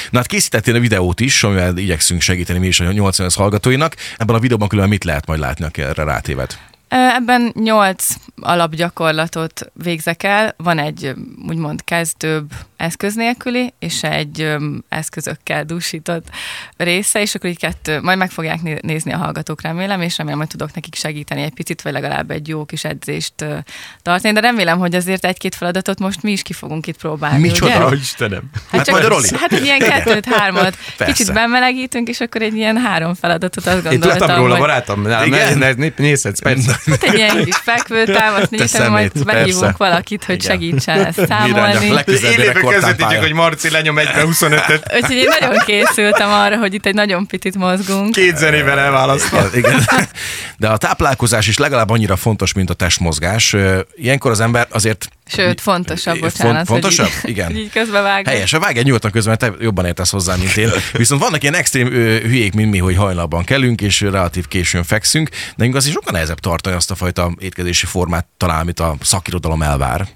Na 0.10 0.18
hát 0.18 0.28
készítettél 0.28 0.76
a 0.76 0.80
videót 0.80 1.20
is, 1.20 1.44
amivel 1.44 1.78
igyekszünk 1.78 2.22
segíteni 2.22 2.60
mi 2.60 2.68
is 2.68 2.80
a 2.80 2.92
80 2.92 3.30
hallgatóinak. 3.36 3.96
Ebben 4.18 4.36
a 4.36 4.40
videóban 4.40 4.68
különben 4.68 4.94
mit 4.94 5.01
lehet 5.04 5.26
majd 5.26 5.40
látni, 5.40 5.66
aki 5.66 5.82
erre 5.82 6.04
rátéved? 6.04 6.71
Ebben 6.94 7.52
nyolc 7.54 8.08
alapgyakorlatot 8.42 9.72
végzek 9.74 10.24
el. 10.24 10.54
Van 10.58 10.80
egy 10.80 11.14
úgymond 11.48 11.84
kezdőbb 11.84 12.52
eszköz 12.78 13.16
nélküli, 13.16 13.74
és 13.80 14.04
egy 14.04 14.56
eszközökkel 14.90 15.64
dúsított 15.64 16.26
része, 16.78 17.22
és 17.22 17.36
akkor 17.36 17.50
így 17.50 17.58
kettő, 17.58 18.02
majd 18.02 18.18
meg 18.18 18.32
fogják 18.32 18.82
nézni 18.82 19.14
a 19.14 19.18
hallgatók, 19.18 19.62
remélem, 19.62 20.02
és 20.02 20.18
remélem, 20.18 20.40
hogy 20.40 20.48
tudok 20.48 20.74
nekik 20.74 20.96
segíteni 20.96 21.42
egy 21.42 21.54
picit, 21.54 21.82
vagy 21.82 21.94
legalább 21.94 22.32
egy 22.32 22.48
jó 22.48 22.66
kis 22.66 22.84
edzést 22.84 23.34
tartani, 24.02 24.34
de 24.34 24.40
remélem, 24.40 24.80
hogy 24.80 24.96
azért 24.96 25.26
egy-két 25.26 25.56
feladatot 25.56 26.00
most 26.00 26.24
mi 26.24 26.32
is 26.32 26.42
ki 26.42 26.54
fogunk 26.54 26.88
itt 26.88 26.98
próbálni. 26.98 27.40
Micsoda, 27.40 27.88
ugye? 27.88 27.96
Istenem. 27.96 28.50
Hát, 28.54 28.72
hát 28.72 28.86
csak, 28.86 28.96
majd 28.96 29.08
Roli. 29.08 29.28
Hát 29.36 29.52
egy 29.52 29.64
ilyen 29.64 29.80
kettőt, 29.80 30.26
hármat, 30.26 30.78
kicsit 30.98 31.34
bemelegítünk, 31.34 32.08
és 32.08 32.20
akkor 32.20 32.42
egy 32.42 32.56
ilyen 32.56 32.78
három 32.78 33.14
feladatot 33.14 33.66
azt 33.66 33.84
gondoltam, 33.84 34.12
Én 34.12 34.18
tudtam 34.18 34.38
róla, 34.38 34.52
hogy... 34.52 34.60
barátom, 34.60 35.08
nézhetsz, 35.96 36.40
persze. 36.40 36.80
Hát 36.86 37.04
egy 37.04 37.14
ilyen 37.14 37.44
kis 37.44 37.56
fekvőtáv, 37.56 38.42
azt 38.42 38.90
majd 38.90 39.26
meghívunk 39.26 39.78
valakit, 39.78 40.24
hogy 40.24 40.42
segítsen 40.42 41.06
ezt 41.06 41.26
számolni. 41.28 41.86
Élőben 42.22 42.66
közvetítjük, 42.66 43.20
hogy 43.20 43.34
Marci 43.34 43.70
lenyom 43.70 43.98
egybe 43.98 44.24
25-öt. 44.26 44.94
Úgyhogy 44.96 45.16
én 45.16 45.30
nagyon 45.40 45.58
készültem 45.66 46.30
arra, 46.30 46.58
hogy 46.58 46.74
itt 46.74 46.86
egy 46.86 46.94
nagyon 46.94 47.28
picit 47.28 47.56
mozgunk. 47.56 48.12
Két 48.12 48.38
zenével 48.38 48.80
elválasztva. 48.80 49.46
Igen. 49.54 49.86
De 50.58 50.68
a 50.68 50.78
táplálkozás 50.78 51.48
is 51.48 51.58
legalább 51.58 51.90
annyira 51.90 52.16
fontos, 52.16 52.54
mint 52.54 52.70
a 52.70 52.74
testmozgás. 52.74 53.56
Ilyenkor 53.96 54.32
az 54.32 54.40
ember 54.40 54.68
azért 54.70 55.10
Sőt, 55.34 55.62
fontosabb, 55.62 56.20
bocsánat. 56.20 56.68
Fontosabb? 56.68 57.08
Hogy 57.08 57.30
így, 57.30 57.38
Igen. 57.38 57.56
így 57.58 57.70
közbevág. 57.70 58.28
Helyes, 58.28 58.54
a 58.54 58.60
vágj 58.60 58.80
nyugodtan 58.82 59.12
közben, 59.12 59.38
te 59.38 59.54
jobban 59.60 59.86
értesz 59.86 60.12
hozzá, 60.12 60.36
mint 60.36 60.58
én. 60.58 60.70
Viszont 60.94 61.22
vannak 61.22 61.42
ilyen 61.42 61.56
extrém 61.56 61.94
ö, 61.94 62.20
hülyék, 62.20 62.54
mint 62.54 62.72
mi, 62.72 62.78
hogy 62.78 62.96
hajnalban 62.96 63.44
kelünk, 63.44 63.82
és 63.82 64.02
relatív 64.02 64.48
későn 64.48 64.84
fekszünk. 64.84 65.30
De 65.56 65.70
az 65.74 65.86
is 65.86 65.92
sokkal 65.92 66.14
nehezebb 66.14 66.40
tartani 66.40 66.76
azt 66.76 66.92
a 66.92 66.96
fajta 66.96 67.32
étkezési 67.40 67.86
formát 67.86 68.28
talán, 68.38 68.60
amit 68.60 68.80
a 68.80 68.96
szakirodalom 69.02 69.62
elvár. 69.62 70.08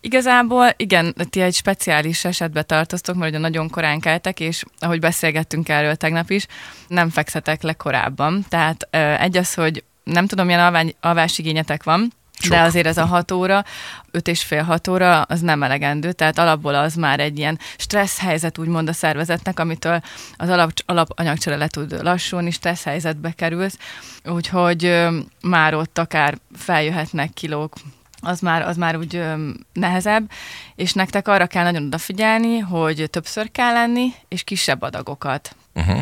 Igazából 0.00 0.74
igen, 0.76 1.14
ti 1.30 1.40
egy 1.40 1.54
speciális 1.54 2.24
esetbe 2.24 2.62
tartoztok, 2.62 3.16
mert 3.16 3.30
ugye 3.30 3.40
nagyon 3.40 3.70
korán 3.70 4.00
keltek, 4.00 4.40
és 4.40 4.62
ahogy 4.78 5.00
beszélgettünk 5.00 5.68
erről 5.68 5.94
tegnap 5.94 6.30
is, 6.30 6.46
nem 6.88 7.10
fekszetek 7.10 7.62
le 7.62 7.72
korábban. 7.72 8.46
Tehát 8.48 8.88
egy 9.20 9.36
az, 9.36 9.54
hogy 9.54 9.84
nem 10.04 10.26
tudom, 10.26 10.46
milyen 10.46 10.94
alvásigényetek 11.00 11.82
van, 11.82 12.12
sok. 12.38 12.52
De 12.52 12.60
azért 12.60 12.86
ez 12.86 12.96
a 12.96 13.04
hat 13.04 13.30
óra, 13.30 13.64
öt 14.10 14.28
és 14.28 14.42
fél 14.42 14.62
hat 14.62 14.88
óra, 14.88 15.22
az 15.22 15.40
nem 15.40 15.62
elegendő, 15.62 16.12
tehát 16.12 16.38
alapból 16.38 16.74
az 16.74 16.94
már 16.94 17.20
egy 17.20 17.38
ilyen 17.38 17.58
stressz 17.76 18.20
helyzet 18.20 18.58
úgymond 18.58 18.88
a 18.88 18.92
szervezetnek, 18.92 19.58
amitől 19.60 20.00
az 20.36 20.48
alap, 20.48 20.70
alapanyagcsere 20.86 21.56
le 21.56 21.66
tud 21.66 22.02
lassulni, 22.02 22.50
stressz 22.50 22.84
helyzetbe 22.84 23.32
kerülsz, 23.32 23.78
úgyhogy 24.24 24.84
ö, 24.84 25.18
már 25.42 25.74
ott 25.74 25.98
akár 25.98 26.38
feljöhetnek 26.56 27.32
kilók, 27.32 27.74
az 28.20 28.40
már, 28.40 28.62
az 28.62 28.76
már 28.76 28.96
úgy 28.96 29.16
ö, 29.16 29.50
nehezebb, 29.72 30.30
és 30.74 30.92
nektek 30.92 31.28
arra 31.28 31.46
kell 31.46 31.64
nagyon 31.64 31.86
odafigyelni, 31.86 32.58
hogy 32.58 33.10
többször 33.10 33.50
kell 33.50 33.72
lenni, 33.72 34.14
és 34.28 34.44
kisebb 34.44 34.82
adagokat. 34.82 35.56
Uh-huh. 35.74 36.00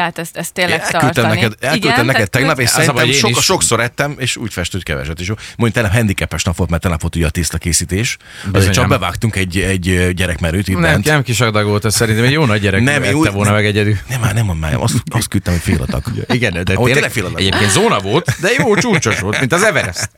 Tehát 0.00 0.18
ezt, 0.18 0.36
ezt 0.36 0.52
tényleg 0.52 0.72
Elküldtem 0.80 1.00
tartani. 1.00 1.26
neked, 1.34 1.54
elküldtem 1.60 1.92
Igen, 1.92 2.04
neked 2.06 2.30
tegnap, 2.30 2.58
és 2.60 2.68
a 2.68 2.70
szerintem 2.70 3.06
én 3.06 3.12
soka, 3.12 3.38
is- 3.38 3.44
sokszor 3.44 3.80
ettem, 3.80 4.14
és 4.18 4.36
úgy 4.36 4.52
fest, 4.52 4.72
hogy 4.72 4.82
keveset 4.82 5.20
is. 5.20 5.28
Mondjuk 5.28 5.72
tegnap 5.72 5.92
handicapes 5.92 6.42
nap 6.42 6.56
volt, 6.56 6.70
mert 6.70 6.82
tegnap 6.82 7.00
volt 7.00 7.16
ugye 7.16 7.26
a 7.26 7.30
tészta 7.30 7.58
készítés. 7.58 8.16
Azért 8.52 8.72
csak 8.72 8.88
bevágtunk 8.88 9.36
egy, 9.36 9.58
egy 9.58 10.14
gyerekmerőt 10.14 10.68
itt 10.68 10.74
Nem, 10.74 10.82
bent. 10.82 11.04
nem 11.04 11.22
kis 11.22 11.40
adag 11.40 11.66
volt, 11.66 11.84
ez 11.84 11.94
szerintem 11.94 12.24
egy 12.24 12.32
jó 12.32 12.44
nagy 12.44 12.60
gyerek 12.60 12.82
Nem, 12.82 12.92
nem, 12.92 13.02
én 13.02 13.08
ette 13.08 13.16
úgy- 13.18 13.32
volna 13.32 13.52
meg 13.52 13.66
egyedül. 13.66 13.96
Nem, 14.08 14.20
már 14.20 14.34
nem 14.34 14.44
mondom, 14.44 14.70
már 14.70 14.80
azt, 14.80 15.02
azt 15.10 15.28
küldtem, 15.28 15.52
hogy 15.52 15.62
fél 15.62 15.82
adag. 15.82 16.02
Igen, 16.36 16.52
de 16.52 16.62
tényleg 16.62 17.10
fél 17.10 17.24
adag. 17.24 17.38
egyébként 17.38 17.70
zóna 17.70 17.98
volt, 17.98 18.36
de 18.40 18.48
jó 18.58 18.76
csúcsos 18.76 19.20
volt, 19.20 19.40
mint 19.40 19.52
az 19.52 19.62
Everest. 19.62 20.10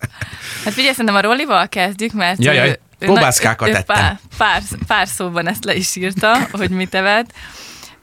Hát 0.65 0.73
figyelj, 0.73 0.91
szerintem 0.93 1.15
a 1.15 1.21
Rollival 1.21 1.69
kezdjük, 1.69 2.13
mert 2.13 2.45
Jajjaj, 2.45 2.69
ő- 2.69 3.07
kolbászkákat 3.07 3.69
ő, 3.69 3.77
pár, 3.87 4.19
pár, 4.39 4.63
pár 4.87 5.09
szóban 5.09 5.49
ezt 5.49 5.65
le 5.65 5.75
is 5.75 5.97
írta, 5.97 6.49
hogy 6.51 6.71
mit 6.71 6.95
evett. 6.95 7.31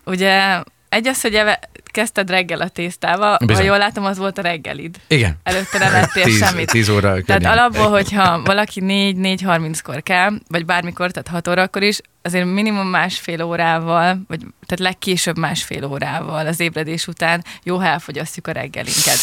Ugye 0.05 0.61
egy 0.89 1.07
az, 1.07 1.21
hogy 1.21 1.33
eve, 1.35 1.59
kezdted 1.85 2.29
reggel 2.29 2.61
a 2.61 2.67
tésztával, 2.69 3.37
Bizony. 3.37 3.55
ha 3.55 3.63
jól 3.69 3.77
látom, 3.77 4.05
az 4.05 4.17
volt 4.17 4.37
a 4.37 4.41
reggelid. 4.41 4.95
Igen. 5.07 5.37
Előtte 5.43 5.77
nem 5.77 5.93
ettél 5.93 6.23
Tíz- 6.23 6.37
semmit. 6.45 6.71
tíz 6.71 6.89
óra 6.89 7.01
Tehát 7.01 7.25
környékén. 7.25 7.51
alapból, 7.51 7.89
hogyha 7.89 8.41
valaki 8.43 8.81
4-4.30-kor 8.83 10.03
kell, 10.03 10.31
vagy 10.47 10.65
bármikor, 10.65 11.11
tehát 11.11 11.27
6 11.27 11.47
órakor 11.47 11.83
is, 11.83 11.99
azért 12.21 12.45
minimum 12.45 12.87
másfél 12.87 13.43
órával, 13.43 14.21
vagy 14.27 14.39
tehát 14.39 14.79
legkésőbb 14.79 15.37
másfél 15.37 15.85
órával 15.85 16.47
az 16.47 16.59
ébredés 16.59 17.07
után 17.07 17.43
jó, 17.63 17.77
ha 17.77 17.85
elfogyasztjuk 17.85 18.47
a 18.47 18.51
reggelinket. 18.51 19.17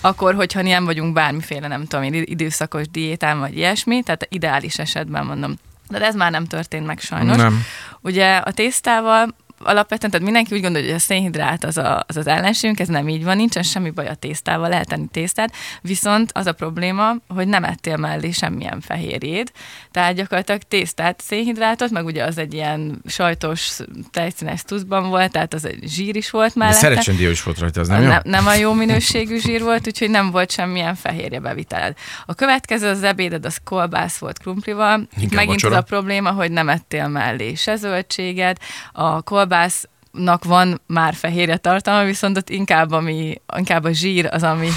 Akkor, 0.00 0.34
hogyha 0.34 0.62
nem 0.62 0.84
vagyunk 0.84 1.12
bármiféle, 1.12 1.68
nem 1.68 1.84
tudom 1.86 2.04
én, 2.04 2.22
időszakos 2.26 2.88
diétán, 2.88 3.38
vagy 3.38 3.56
ilyesmi, 3.56 4.02
tehát 4.02 4.26
ideális 4.30 4.78
esetben 4.78 5.26
mondom. 5.26 5.54
De 5.88 6.00
ez 6.00 6.14
már 6.14 6.30
nem 6.30 6.44
történt 6.44 6.86
meg 6.86 6.98
sajnos. 7.00 7.36
Nem. 7.36 7.62
Ugye 8.00 8.36
a 8.36 8.52
tésztával 8.52 9.34
alapvetően, 9.64 10.10
tehát 10.10 10.26
mindenki 10.26 10.54
úgy 10.54 10.60
gondolja, 10.60 10.86
hogy 10.86 10.96
a 10.96 11.00
szénhidrát 11.00 11.64
az, 11.64 11.78
a, 11.78 12.04
az 12.06 12.16
az 12.16 12.26
ellenségünk, 12.26 12.80
ez 12.80 12.88
nem 12.88 13.08
így 13.08 13.24
van, 13.24 13.36
nincsen 13.36 13.62
semmi 13.62 13.90
baj 13.90 14.06
a 14.06 14.14
tésztával, 14.14 14.68
lehet 14.68 14.88
tenni 14.88 15.06
tésztát, 15.12 15.54
viszont 15.80 16.30
az 16.34 16.46
a 16.46 16.52
probléma, 16.52 17.14
hogy 17.28 17.48
nem 17.48 17.64
ettél 17.64 17.96
mellé 17.96 18.30
semmilyen 18.30 18.80
fehérjét, 18.80 19.52
tehát 19.90 20.14
gyakorlatilag 20.14 20.62
tésztát, 20.62 21.20
szénhidrátot, 21.20 21.90
meg 21.90 22.04
ugye 22.04 22.24
az 22.24 22.38
egy 22.38 22.54
ilyen 22.54 23.02
sajtos, 23.06 23.78
tejszínes 24.10 24.62
tuszban 24.62 25.08
volt, 25.08 25.32
tehát 25.32 25.54
az 25.54 25.64
egy 25.64 25.78
zsír 25.86 26.16
is 26.16 26.30
volt 26.30 26.52
De 26.52 26.58
mellette. 26.58 26.78
szerecsen 26.78 27.16
dió 27.16 27.30
is 27.30 27.42
volt 27.42 27.58
rajta, 27.58 27.80
az 27.80 27.88
nem 27.88 28.02
Nem, 28.02 28.10
jó? 28.24 28.30
nem, 28.30 28.46
a 28.46 28.54
jó 28.54 28.72
minőségű 28.72 29.38
zsír 29.38 29.62
volt, 29.62 29.86
úgyhogy 29.86 30.10
nem 30.10 30.30
volt 30.30 30.50
semmilyen 30.50 30.94
fehérje 30.94 31.40
beviteled. 31.40 31.96
A 32.26 32.34
következő 32.34 32.88
az 32.88 33.02
ebéded, 33.02 33.44
az 33.44 33.58
kolbász 33.64 34.18
volt 34.18 34.38
krumplival. 34.38 35.08
Inkább 35.16 35.32
megint 35.34 35.60
vacsora. 35.60 35.76
az 35.76 35.80
a 35.80 35.84
probléma, 35.84 36.30
hogy 36.30 36.50
nem 36.50 36.68
ettél 36.68 37.08
mellé 37.08 37.54
se 37.54 37.76
zöldséget. 37.76 38.60
A 38.92 39.22
kolbásznak 39.54 40.44
van 40.44 40.80
már 40.86 41.14
fehérje 41.14 41.56
tartalma, 41.56 42.04
viszont 42.04 42.36
ott 42.36 42.48
inkább, 42.48 42.92
ami, 42.92 43.34
inkább 43.56 43.84
a 43.84 43.92
zsír 43.92 44.28
az, 44.32 44.42
ami, 44.42 44.68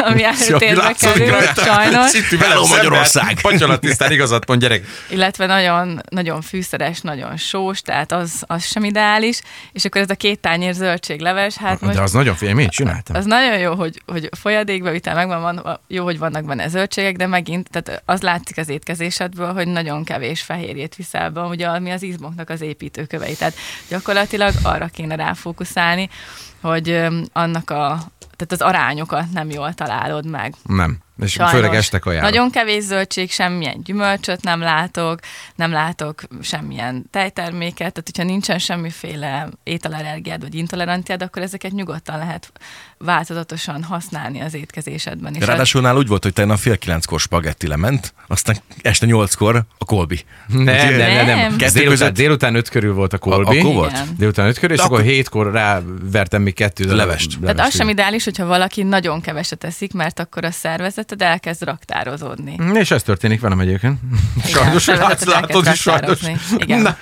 ami 0.00 0.24
előtérbe 0.24 0.82
látszik 0.82 1.12
kerül, 1.12 1.30
rajta. 1.30 1.62
sajnos. 1.62 2.10
Szitti 2.10 2.36
Hello, 2.36 2.66
Magyarország! 2.66 3.40
Patyolatisztán 3.40 4.12
igazat 4.12 4.46
mond, 4.46 4.60
gyerek. 4.60 4.84
illetve 5.10 5.46
nagyon, 5.46 6.02
nagyon 6.08 6.40
fűszeres, 6.40 7.00
nagyon 7.00 7.36
sós, 7.36 7.80
tehát 7.80 8.12
az, 8.12 8.32
az 8.46 8.64
sem 8.64 8.84
ideális, 8.84 9.40
és 9.72 9.84
akkor 9.84 10.00
ez 10.00 10.10
a 10.10 10.14
két 10.14 10.40
tányér 10.40 10.74
zöldségleves, 10.74 11.56
hát 11.56 11.80
most 11.80 11.94
De 11.94 12.02
az 12.02 12.12
nagyon 12.12 12.34
figyelj, 12.34 12.56
mit 12.56 12.70
csináltam? 12.70 13.16
Az 13.16 13.24
nagyon 13.24 13.58
jó, 13.58 13.74
hogy, 13.74 14.02
hogy 14.06 14.28
folyadékba 14.40 14.90
vitel 14.90 15.14
megvan, 15.14 15.40
van, 15.40 15.80
jó, 15.88 16.04
hogy 16.04 16.18
vannak 16.18 16.44
benne 16.44 16.68
zöldségek, 16.68 17.16
de 17.16 17.26
megint, 17.26 17.68
tehát 17.70 18.02
az 18.04 18.20
látszik 18.20 18.58
az 18.58 18.68
étkezésedből, 18.68 19.52
hogy 19.52 19.68
nagyon 19.68 20.04
kevés 20.04 20.40
fehérjét 20.40 20.94
viszel 20.94 21.30
be, 21.30 21.40
ugye 21.40 21.66
ami 21.66 21.90
az 21.90 22.02
izmoknak 22.02 22.50
az 22.50 22.60
építőkövei. 22.60 23.34
Tehát 23.34 23.54
gyakorlatilag 23.88 24.52
arra 24.62 24.86
kéne 24.86 25.14
ráfókuszálni, 25.14 26.08
hogy 26.60 27.06
annak 27.32 27.70
a 27.70 27.98
tehát 28.36 28.52
az 28.52 28.60
arányokat 28.60 29.24
nem 29.32 29.50
jól 29.50 29.74
találod 29.74 30.26
meg. 30.26 30.54
Nem. 30.62 30.98
És 31.22 31.32
Sajnos. 31.32 31.54
főleg 31.54 31.74
este 31.74 31.98
kajálok. 31.98 32.30
Nagyon 32.30 32.50
kevés 32.50 32.82
zöldség, 32.82 33.30
semmilyen 33.30 33.82
gyümölcsöt 33.82 34.42
nem 34.42 34.60
látok, 34.60 35.18
nem 35.54 35.70
látok 35.72 36.22
semmilyen 36.42 37.06
tejterméket, 37.10 37.76
tehát 37.76 38.02
hogyha 38.04 38.22
nincsen 38.22 38.58
semmiféle 38.58 39.48
ételallergiád 39.62 40.40
vagy 40.40 40.54
intoleranciád, 40.54 41.22
akkor 41.22 41.42
ezeket 41.42 41.72
nyugodtan 41.72 42.18
lehet 42.18 42.52
változatosan 42.98 43.82
használni 43.82 44.40
az 44.40 44.54
étkezésedben. 44.54 45.34
És 45.34 45.40
az, 45.40 45.46
Ráadásul 45.48 45.80
nál 45.80 45.96
úgy 45.96 46.06
volt, 46.08 46.22
hogy 46.22 46.32
tegnap 46.32 46.58
fél 46.58 46.78
kilenckor 46.78 47.20
spagetti 47.20 47.66
lement, 47.66 48.14
aztán 48.26 48.56
este 48.82 49.06
nyolckor 49.06 49.64
a 49.78 49.84
kolbi. 49.84 50.20
Nem, 50.46 50.64
nem, 50.64 50.96
nem, 50.96 51.26
nem. 51.26 51.56
Nem. 51.56 51.56
Délután, 51.72 52.12
délután 52.12 52.54
öt 52.54 52.68
körül 52.68 52.94
volt 52.94 53.12
a 53.12 53.18
kolbi. 53.18 53.58
akkor 53.58 53.74
volt? 53.74 53.90
Igen. 53.90 54.08
Délután 54.18 54.46
öt 54.46 54.58
körül, 54.58 54.76
és 54.76 54.82
akkor, 54.82 54.98
akkor- 54.98 55.10
hétkor 55.10 55.52
rávertem 55.52 56.42
még 56.42 56.54
kettő 56.54 56.84
darab 56.84 56.98
Levest. 56.98 57.38
tehát 57.40 57.60
az 57.60 57.74
sem 57.74 57.88
ideális, 57.88 58.24
hogyha 58.24 58.46
valaki 58.46 58.82
nagyon 58.82 59.20
keveset 59.20 59.64
eszik, 59.64 59.92
mert 59.92 60.18
akkor 60.18 60.44
a 60.44 60.50
szervezeted 61.10 61.22
elkezd 61.22 61.62
raktározódni. 61.62 62.56
Mm, 62.62 62.74
És 62.74 62.90
ez 62.90 63.02
történik 63.02 63.40
velem 63.40 63.60
egyébként. 63.60 64.00
Igen, 64.46 64.78
Sajnos, 64.78 64.86
látsz, 64.86 65.24
látod 65.24 65.66
is 65.66 65.80
sajnos. 65.80 66.18
Igen. 66.56 66.80
Na, 66.80 66.96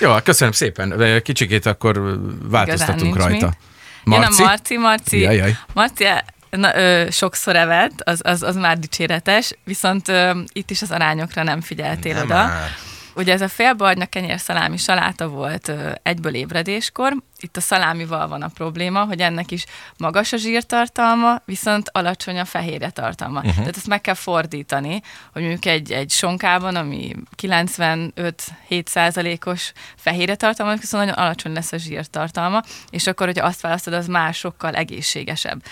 jó, 0.00 0.14
köszönöm 0.24 0.52
szépen. 0.52 1.20
Kicsikét 1.22 1.66
akkor 1.66 2.20
változtatunk 2.42 3.16
rajta. 3.16 3.46
mit. 3.46 4.14
Jön 4.14 4.22
a 4.22 4.42
Marci, 4.42 4.76
Marci, 4.76 5.20
Jaj, 5.20 5.36
jaj. 5.36 5.56
Marci 5.72 6.04
na, 6.50 6.76
ö, 6.76 7.06
sokszor 7.10 7.56
evett, 7.56 8.00
az, 8.04 8.20
az, 8.24 8.42
az 8.42 8.56
már 8.56 8.78
dicséretes, 8.78 9.52
viszont 9.64 10.08
ö, 10.08 10.40
itt 10.52 10.70
is 10.70 10.82
az 10.82 10.90
arányokra 10.90 11.42
nem 11.42 11.60
figyeltél 11.60 12.14
Nem 12.14 12.24
oda. 12.24 12.34
már. 12.34 12.70
Ugye 13.16 13.32
ez 13.32 13.40
a 13.40 13.48
félbarnya 13.48 14.06
kenyér 14.06 14.40
szalámi 14.40 14.76
saláta 14.76 15.28
volt 15.28 15.72
egyből 16.02 16.34
ébredéskor. 16.34 17.16
Itt 17.38 17.56
a 17.56 17.60
szalámival 17.60 18.28
van 18.28 18.42
a 18.42 18.48
probléma, 18.48 19.04
hogy 19.04 19.20
ennek 19.20 19.50
is 19.50 19.64
magas 19.98 20.32
a 20.32 20.36
zsírtartalma, 20.36 21.42
viszont 21.44 21.90
alacsony 21.92 22.38
a 22.38 22.44
fehérje 22.44 22.90
tartalma. 22.90 23.38
Uh-huh. 23.38 23.54
Tehát 23.54 23.76
ezt 23.76 23.86
meg 23.86 24.00
kell 24.00 24.14
fordítani, 24.14 25.02
hogy 25.32 25.42
mondjuk 25.42 25.64
egy, 25.64 25.92
egy 25.92 26.10
sonkában, 26.10 26.76
ami 26.76 27.14
95-7 27.42 28.86
százalékos 28.86 29.72
fehérje 29.96 30.34
tartalma, 30.34 30.74
viszont 30.74 31.04
nagyon 31.04 31.24
alacsony 31.24 31.52
lesz 31.52 31.72
a 31.72 31.76
zsírtartalma, 31.76 32.62
és 32.90 33.06
akkor, 33.06 33.26
hogyha 33.26 33.46
azt 33.46 33.60
választod, 33.60 33.92
az 33.92 34.06
már 34.06 34.34
sokkal 34.34 34.74
egészségesebb. 34.74 35.62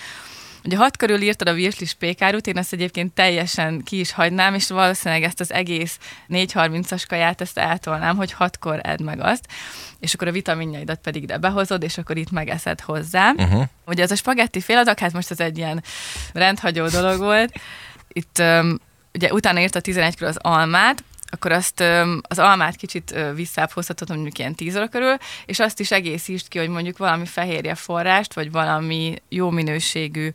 Ugye 0.65 0.77
hat 0.77 0.97
körül 0.97 1.23
írtad 1.23 1.49
a 1.49 1.53
virslis 1.53 1.95
pékárút, 1.95 2.47
én 2.47 2.59
ezt 2.59 2.73
egyébként 2.73 3.13
teljesen 3.13 3.83
ki 3.83 3.99
is 3.99 4.13
hagynám, 4.13 4.55
és 4.55 4.69
valószínűleg 4.69 5.23
ezt 5.23 5.41
az 5.41 5.53
egész 5.53 5.99
4.30-as 6.29 7.05
kaját 7.09 7.41
ezt 7.41 7.59
eltolnám, 7.59 8.17
hogy 8.17 8.33
hatkor 8.33 8.81
edd 8.83 9.03
meg 9.03 9.21
azt, 9.21 9.47
és 10.01 10.15
akkor 10.15 10.29
a 10.29 10.33
vitaminjaidat 10.33 10.99
pedig 10.99 11.23
ide 11.23 11.39
behozod, 11.39 11.83
és 11.83 11.99
akkor 11.99 12.17
itt 12.17 12.31
megeszed 12.31 12.81
hozzá. 12.81 13.31
Uh-huh. 13.31 13.65
Ugye 13.87 14.03
ez 14.03 14.11
a 14.11 14.17
spagetti 14.17 14.61
féladag, 14.61 14.99
hát 14.99 15.13
most 15.13 15.31
ez 15.31 15.41
egy 15.41 15.59
ilyen 15.59 15.83
rendhagyó 16.33 16.87
dolog 16.87 17.19
volt. 17.19 17.53
Itt 18.09 18.39
um, 18.39 18.79
ugye 19.13 19.33
utána 19.33 19.61
írta 19.61 19.81
11 19.81 20.15
körül 20.15 20.29
az 20.29 20.39
almát, 20.41 21.05
akkor 21.35 21.53
azt 21.53 21.81
az 22.21 22.39
almát 22.39 22.77
kicsit 22.77 23.15
visszább 23.35 23.71
hozhatod, 23.71 24.09
mondjuk 24.09 24.39
ilyen 24.39 24.55
10 24.55 24.77
óra 24.77 24.89
körül, 24.89 25.17
és 25.47 25.59
azt 25.59 25.81
is 25.81 25.91
egészítsd 25.91 26.49
ki, 26.49 26.59
hogy 26.59 26.69
mondjuk 26.69 26.99
valami 26.99 27.27
fehérje 27.27 27.75
forrást, 27.75 28.35
vagy 28.35 28.51
valami 28.51 29.15
jó 29.29 29.51
minőségű 29.51 30.31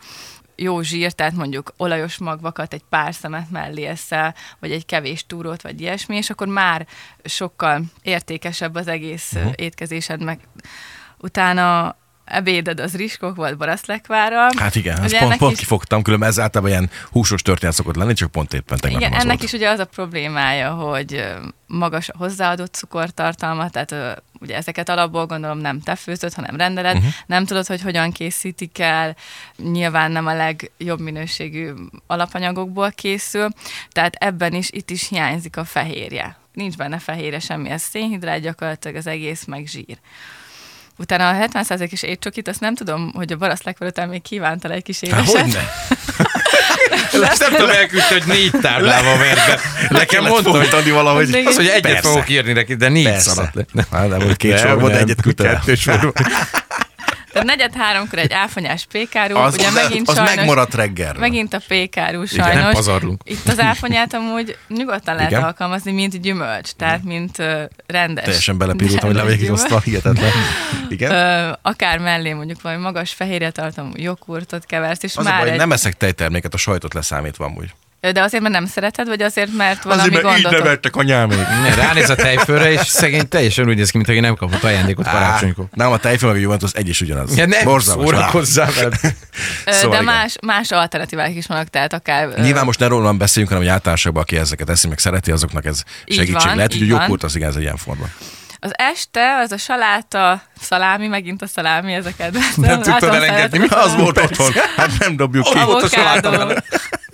jó 0.56 0.82
zsír, 0.82 1.12
tehát 1.12 1.34
mondjuk 1.34 1.74
olajos 1.78 2.18
magvakat, 2.18 2.74
egy 2.74 2.84
pár 2.90 3.14
szemet 3.14 3.50
mellé 3.50 3.86
eszel, 3.86 4.36
vagy 4.60 4.72
egy 4.72 4.86
kevés 4.86 5.26
túrót, 5.26 5.62
vagy 5.62 5.82
ilyesmi, 5.82 6.16
és 6.16 6.30
akkor 6.30 6.48
már 6.48 6.88
sokkal 7.24 7.82
értékesebb 8.02 8.76
az 8.76 8.88
egész 8.88 9.34
uh-huh. 9.34 9.54
étkezésed, 9.56 10.24
meg 10.24 10.40
utána 11.18 11.96
ebéded 12.30 12.80
az 12.80 12.96
riskok 12.96 13.36
volt 13.36 13.58
baraszlekvárral. 13.58 14.50
Hát 14.58 14.76
igen, 14.76 15.02
ezt 15.02 15.18
pont, 15.18 15.38
pont 15.38 15.52
is- 15.52 15.60
kifogtam, 15.60 16.02
különben 16.02 16.30
ez 16.30 16.40
általában 16.40 16.72
ilyen 16.72 16.90
húsos 17.12 17.42
történet 17.42 17.76
szokott 17.76 17.96
lenni, 17.96 18.14
csak 18.14 18.32
pont 18.32 18.54
éppen 18.54 18.78
tegnap 18.78 19.00
Igen, 19.02 19.14
ennek 19.14 19.26
volt. 19.26 19.44
is 19.44 19.52
ugye 19.52 19.70
az 19.70 19.80
a 19.80 19.86
problémája, 19.86 20.72
hogy 20.72 21.26
magas 21.68 22.10
a 22.10 22.18
hozzáadott 22.18 22.74
cukortartalma, 22.74 23.70
tehát 23.70 24.22
ugye 24.40 24.56
ezeket 24.56 24.90
alapból 24.90 25.26
gondolom 25.26 25.58
nem 25.58 25.80
te 25.82 25.96
főzöd, 25.96 26.34
hanem 26.34 26.56
rendeled, 26.56 26.96
uh-huh. 26.96 27.12
nem 27.26 27.46
tudod, 27.46 27.66
hogy 27.66 27.82
hogyan 27.82 28.12
készítik 28.12 28.80
el, 28.80 29.16
nyilván 29.58 30.12
nem 30.12 30.28
a 30.28 30.36
legjobb 30.36 31.00
minőségű 31.00 31.72
alapanyagokból 32.08 32.92
készül, 32.92 33.50
tehát 33.92 34.16
ebben 34.16 34.54
is, 34.54 34.70
itt 34.72 34.90
is 34.90 35.08
hiányzik 35.08 35.58
a 35.58 35.64
fehérje. 35.64 36.38
Nincs 36.54 36.78
benne 36.78 37.00
fehérje 37.00 37.40
semmi, 37.40 37.70
ez 37.70 37.82
szénhidrát 37.82 38.40
gyakorlatilag 38.40 38.96
az 38.96 39.08
egész, 39.08 39.46
meg 39.46 39.68
zsír. 39.68 39.98
Utána 41.00 41.30
a 41.30 41.48
70%-os 41.48 42.04
étcsokit, 42.04 42.48
azt 42.48 42.60
nem 42.60 42.76
tudom, 42.76 43.12
hogy 43.16 43.32
a 43.32 43.38
baraszlekvar 43.38 43.88
után 43.88 44.10
még 44.10 44.22
kívántál 44.22 44.72
egy 44.72 44.84
kis 44.84 45.00
Há, 45.00 45.08
édeset. 45.08 45.42
hogyne? 45.42 45.72
Ezt 47.30 47.40
nem 47.40 47.52
tudom 47.52 47.70
elküldte, 47.70 48.14
hogy 48.14 48.24
négy 48.26 48.52
táblával 48.62 49.18
vert 49.18 49.48
be. 49.48 49.60
Nekem 49.90 50.24
mondta, 50.24 50.50
hogy, 50.50 50.60
mondani 50.60 50.92
valahogy. 50.92 51.44
Az 51.46 51.56
hogy 51.56 51.68
egyet 51.68 51.82
Persze. 51.82 52.10
fogok 52.10 52.30
írni 52.30 52.54
neki, 52.54 52.76
de 52.76 52.90
négy 52.90 53.20
szaladt 53.20 53.56
le. 53.56 53.86
Hát 53.92 54.10
nem, 54.10 54.22
hogy 54.22 54.38
két 54.38 54.54
Nem, 54.54 54.60
sor 54.60 54.80
volt, 54.80 54.94
nem, 54.94 55.02
egyet 55.02 55.36
kettő 55.36 55.76
sor 55.76 56.02
volt. 56.02 56.20
Tehát 57.32 57.48
negyed 57.48 57.74
háromkor 57.74 58.20
egy 58.20 58.34
áfonyás 58.34 58.86
pékárú, 58.92 59.36
Az, 59.36 59.54
ugye 59.54 59.72
megint 59.72 60.08
az 60.08 60.16
sajnos, 60.16 60.36
megmaradt 60.36 60.74
reggel. 60.74 61.14
Megint 61.20 61.54
a 61.54 61.60
pékárú 61.68 62.22
Igen, 62.24 62.46
sajnos. 62.46 62.64
nem 62.64 62.72
pazarlunk. 62.72 63.22
Itt 63.26 63.48
az 63.48 63.60
áfonyát 63.60 64.14
amúgy 64.14 64.58
nyugodtan 64.68 65.16
lehet 65.16 65.32
Igen. 65.32 65.44
alkalmazni, 65.44 65.92
mint 65.92 66.22
gyümölcs, 66.22 66.72
tehát 66.72 67.04
mint 67.04 67.38
uh, 67.38 67.62
rendes. 67.88 68.24
Teljesen 68.24 68.58
belepirultam, 68.58 69.08
hogy 69.08 69.16
rendes 69.18 69.32
levégig 69.34 69.52
osztva, 69.52 69.80
hihetetlen. 69.80 70.32
Igen. 70.90 71.12
Ö, 71.12 71.52
akár 71.62 72.00
mellé 72.00 72.34
mondjuk 72.34 72.62
valami 72.62 72.82
magas 72.82 73.12
fehérje 73.14 73.52
tartalmú 73.52 73.92
joghurtot 73.96 74.66
keversz, 74.66 75.04
és 75.04 75.16
Az 75.16 75.26
a 75.26 75.30
már 75.30 75.40
baj, 75.40 75.50
egy... 75.50 75.58
nem 75.58 75.72
eszek 75.72 75.98
tejterméket, 75.98 76.54
a 76.54 76.58
sajtot 76.58 76.94
leszámítva 76.94 77.46
amúgy. 77.46 77.74
De 78.00 78.22
azért, 78.22 78.44
mert 78.44 78.54
nem 78.54 78.66
szereted, 78.66 79.08
vagy 79.08 79.22
azért, 79.22 79.54
mert 79.58 79.84
valami 79.84 80.02
Azért, 80.02 80.24
mert 80.24 80.38
így 80.38 80.44
gondot... 80.44 80.64
nevettek 80.64 80.96
anyámék. 80.96 81.38
Ne, 81.64 81.76
ránéz 81.76 82.10
a 82.10 82.16
tejfölre, 82.16 82.72
és 82.72 82.88
szegény 82.88 83.28
teljesen 83.28 83.68
úgy 83.68 83.76
néz 83.76 83.90
ki, 83.90 83.98
mint 83.98 84.10
aki 84.10 84.20
nem 84.20 84.36
kapott 84.36 84.64
ajándékot 84.64 85.06
karácsonykor. 85.06 85.66
Nem, 85.74 85.92
a 85.92 85.98
tejföl 85.98 86.30
meg 86.30 86.38
a 86.38 86.42
Juventus 86.42 86.72
egy 86.72 86.90
is 86.90 87.02
ugyanaz. 87.02 87.38
Ja, 87.38 87.46
nem 87.46 87.64
Borzalmas. 87.64 88.06
szórakozzál 88.10 88.72
veled. 88.76 88.94
Ö, 89.66 89.72
Szóval 89.72 89.98
De 89.98 90.02
igen. 90.02 90.04
más, 90.04 90.36
más 90.42 90.72
alternatívák 90.72 91.36
is 91.36 91.46
vannak, 91.48 91.68
tehát 91.68 91.94
akár... 91.94 92.40
Nyilván 92.40 92.66
most 92.66 92.80
ne 92.80 92.88
rólam 92.88 93.18
beszéljünk, 93.18 93.54
hanem 93.54 93.68
hogy 93.68 93.76
általánosabban, 93.76 94.22
aki 94.22 94.38
ezeket 94.38 94.70
eszi, 94.70 94.88
meg 94.88 95.00
szereti, 95.00 95.32
azoknak 95.32 95.66
ez 95.66 95.84
Így 96.06 96.18
segítség 96.18 96.48
van, 96.48 96.56
lehet, 96.56 96.72
hogy 96.72 96.82
így 96.82 96.88
joghurt 96.88 97.24
az 97.24 97.36
igen, 97.36 97.50
ez 97.50 97.56
egy 97.56 97.62
ilyen 97.62 97.78
forma. 97.78 98.06
Az 98.62 98.72
este, 98.76 99.38
az 99.44 99.52
a 99.52 99.58
saláta, 99.58 100.42
szalámi, 100.62 101.08
megint 101.08 101.42
a 101.42 101.48
szalámi, 101.48 101.94
ezeket 101.94 102.38
Nem 102.56 102.82
tudtad 102.82 103.14
elengedni, 103.14 103.58
mi 103.58 103.68
az 103.70 103.96
volt 103.96 104.18
otthon? 104.18 104.52
Hát 104.78 104.90
nem 105.00 105.16
dobjuk 105.16 105.44
ki. 105.44 105.58
Avokádó, 105.58 106.54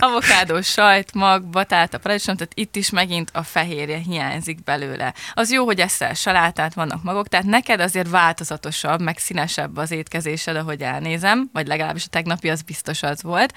avokádó, 0.05 0.61
sajt, 0.61 1.13
mag, 1.13 1.43
batáta, 1.43 1.97
paradicsom, 1.97 2.35
tehát 2.35 2.51
itt 2.55 2.75
is 2.75 2.89
megint 2.89 3.29
a 3.33 3.43
fehérje 3.43 3.97
hiányzik 3.97 4.63
belőle. 4.63 5.13
Az 5.33 5.51
jó, 5.51 5.65
hogy 5.65 5.79
eszel 5.79 6.13
salátát, 6.13 6.73
vannak 6.73 7.03
magok, 7.03 7.27
tehát 7.27 7.45
neked 7.45 7.79
azért 7.79 8.09
változatosabb, 8.09 9.01
meg 9.01 9.17
színesebb 9.17 9.77
az 9.77 9.91
étkezésed, 9.91 10.55
ahogy 10.55 10.81
elnézem, 10.81 11.49
vagy 11.53 11.67
legalábbis 11.67 12.05
a 12.05 12.09
tegnapi 12.09 12.49
az 12.49 12.61
biztos 12.61 13.03
az 13.03 13.23
volt. 13.23 13.53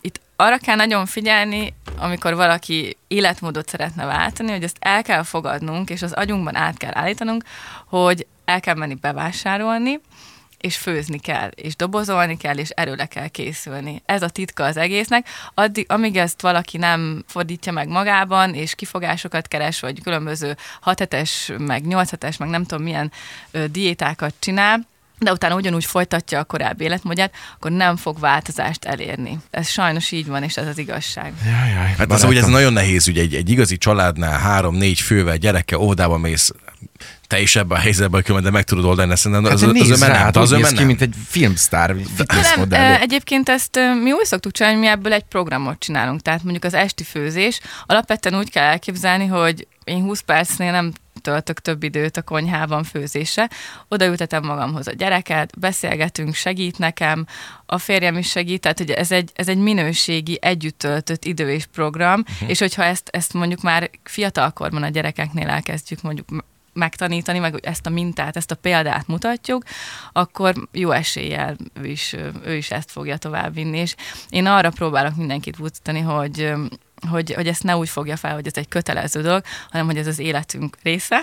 Itt 0.00 0.20
arra 0.36 0.58
kell 0.58 0.76
nagyon 0.76 1.06
figyelni, 1.06 1.74
amikor 1.98 2.34
valaki 2.34 2.96
életmódot 3.08 3.68
szeretne 3.68 4.04
váltani, 4.04 4.50
hogy 4.50 4.62
ezt 4.62 4.76
el 4.80 5.02
kell 5.02 5.22
fogadnunk, 5.22 5.90
és 5.90 6.02
az 6.02 6.12
agyunkban 6.12 6.56
át 6.56 6.76
kell 6.76 6.94
állítanunk, 6.94 7.44
hogy 7.86 8.26
el 8.44 8.60
kell 8.60 8.74
menni 8.74 8.94
bevásárolni, 8.94 10.00
és 10.62 10.76
főzni 10.76 11.18
kell, 11.18 11.48
és 11.48 11.76
dobozolni 11.76 12.36
kell, 12.36 12.56
és 12.56 12.68
erőle 12.68 13.06
kell 13.06 13.28
készülni. 13.28 14.02
Ez 14.06 14.22
a 14.22 14.28
titka 14.28 14.64
az 14.64 14.76
egésznek. 14.76 15.28
Addig, 15.54 15.86
amíg 15.88 16.16
ezt 16.16 16.40
valaki 16.40 16.76
nem 16.76 17.24
fordítja 17.26 17.72
meg 17.72 17.88
magában, 17.88 18.54
és 18.54 18.74
kifogásokat 18.74 19.48
keres, 19.48 19.80
vagy 19.80 20.02
különböző 20.02 20.56
6 20.80 20.98
hetes, 20.98 21.50
meg 21.58 21.86
8 21.86 22.10
hetes, 22.10 22.36
meg 22.36 22.48
nem 22.48 22.64
tudom 22.64 22.84
milyen 22.84 23.12
ö, 23.50 23.66
diétákat 23.66 24.34
csinál, 24.38 24.90
de 25.18 25.32
utána 25.32 25.54
ugyanúgy 25.54 25.84
folytatja 25.84 26.38
a 26.38 26.44
korábbi 26.44 26.84
életmódját, 26.84 27.34
akkor 27.54 27.70
nem 27.70 27.96
fog 27.96 28.18
változást 28.18 28.84
elérni. 28.84 29.38
Ez 29.50 29.68
sajnos 29.68 30.10
így 30.10 30.26
van, 30.26 30.42
és 30.42 30.56
ez 30.56 30.66
az 30.66 30.78
igazság. 30.78 31.32
Jaj, 31.44 31.94
Hát 31.98 32.12
az, 32.12 32.22
hogy 32.24 32.36
ez 32.36 32.46
nagyon 32.46 32.72
nehéz, 32.72 33.08
ugye 33.08 33.20
egy, 33.20 33.34
egy 33.34 33.50
igazi 33.50 33.76
családnál 33.76 34.38
három-négy 34.38 35.00
fővel, 35.00 35.36
gyerekkel, 35.36 35.78
óvodába 35.78 36.18
mész, 36.18 36.52
te 37.32 37.40
is 37.40 37.56
ebben 37.56 37.78
a 37.78 37.80
helyzetben 37.80 38.22
különben, 38.22 38.52
de 38.52 38.56
meg 38.56 38.64
tudod 38.64 38.84
oldani, 38.84 39.16
szerintem 39.16 39.44
Hát 39.44 39.54
az, 39.54 39.62
az, 39.62 39.68
az, 39.68 39.74
az 39.74 39.80
nézd 39.80 39.90
ömen 39.90 40.08
rá, 40.08 40.14
nem, 40.14 40.24
hát 40.24 40.36
az 40.36 40.50
néz 40.50 40.58
ömen 40.58 40.74
ki, 40.74 40.84
mint 40.84 41.00
egy 41.00 41.14
filmsztár, 41.28 41.94
Nem, 41.94 42.04
modell. 42.56 42.94
egyébként 42.94 43.48
ezt 43.48 43.78
mi 44.02 44.12
úgy 44.12 44.24
szoktuk 44.24 44.52
csinálni, 44.52 44.76
hogy 44.76 44.86
mi 44.86 44.92
ebből 44.92 45.12
egy 45.12 45.22
programot 45.22 45.78
csinálunk. 45.78 46.20
Tehát 46.20 46.42
mondjuk 46.42 46.64
az 46.64 46.74
esti 46.74 47.04
főzés. 47.04 47.60
Alapvetően 47.86 48.38
úgy 48.38 48.50
kell 48.50 48.64
elképzelni, 48.64 49.26
hogy 49.26 49.66
én 49.84 50.02
20 50.02 50.20
percnél 50.20 50.70
nem 50.70 50.92
töltök 51.20 51.60
több 51.60 51.82
időt 51.82 52.16
a 52.16 52.22
konyhában 52.22 52.84
főzésre. 52.84 53.48
Odaültetem 53.88 54.44
magamhoz 54.44 54.86
a 54.86 54.92
gyereket, 54.92 55.58
beszélgetünk, 55.58 56.34
segít 56.34 56.78
nekem, 56.78 57.26
a 57.66 57.78
férjem 57.78 58.16
is 58.16 58.30
segít, 58.30 58.60
tehát 58.60 58.80
ugye 58.80 58.96
ez 58.96 59.12
egy, 59.12 59.30
ez 59.34 59.48
egy 59.48 59.58
minőségi, 59.58 60.38
együtt 60.40 60.78
töltött 60.78 61.24
idő 61.24 61.50
és 61.50 61.66
program, 61.66 62.20
uh-huh. 62.20 62.50
és 62.50 62.58
hogyha 62.58 62.84
ezt, 62.84 63.08
ezt 63.12 63.32
mondjuk 63.32 63.62
már 63.62 63.90
fiatalkorban 64.04 64.82
a 64.82 64.88
gyerekeknél 64.88 65.48
elkezdjük 65.48 66.02
mondjuk 66.02 66.28
megtanítani, 66.72 67.38
meg 67.38 67.58
ezt 67.62 67.86
a 67.86 67.90
mintát, 67.90 68.36
ezt 68.36 68.50
a 68.50 68.54
példát 68.54 69.06
mutatjuk, 69.06 69.64
akkor 70.12 70.54
jó 70.72 70.90
eséllyel 70.90 71.56
ő 71.80 71.86
is, 71.86 72.16
ő 72.44 72.54
is 72.54 72.70
ezt 72.70 72.90
fogja 72.90 73.16
továbbvinni. 73.16 73.78
És 73.78 73.94
én 74.28 74.46
arra 74.46 74.70
próbálok 74.70 75.16
mindenkit 75.16 75.56
buzdítani, 75.56 76.00
hogy 76.00 76.52
hogy, 77.10 77.34
hogy 77.34 77.46
ezt 77.46 77.62
ne 77.62 77.76
úgy 77.76 77.88
fogja 77.88 78.16
fel, 78.16 78.34
hogy 78.34 78.46
ez 78.46 78.56
egy 78.56 78.68
kötelező 78.68 79.22
dolog, 79.22 79.42
hanem 79.70 79.86
hogy 79.86 79.96
ez 79.96 80.06
az 80.06 80.18
életünk 80.18 80.76
része. 80.82 81.20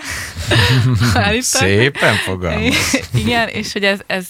Szépen 1.40 2.14
fogalmaz. 2.14 3.00
Igen, 3.24 3.48
és 3.48 3.72
hogy 3.72 3.84
ez, 3.84 4.00
ez 4.06 4.26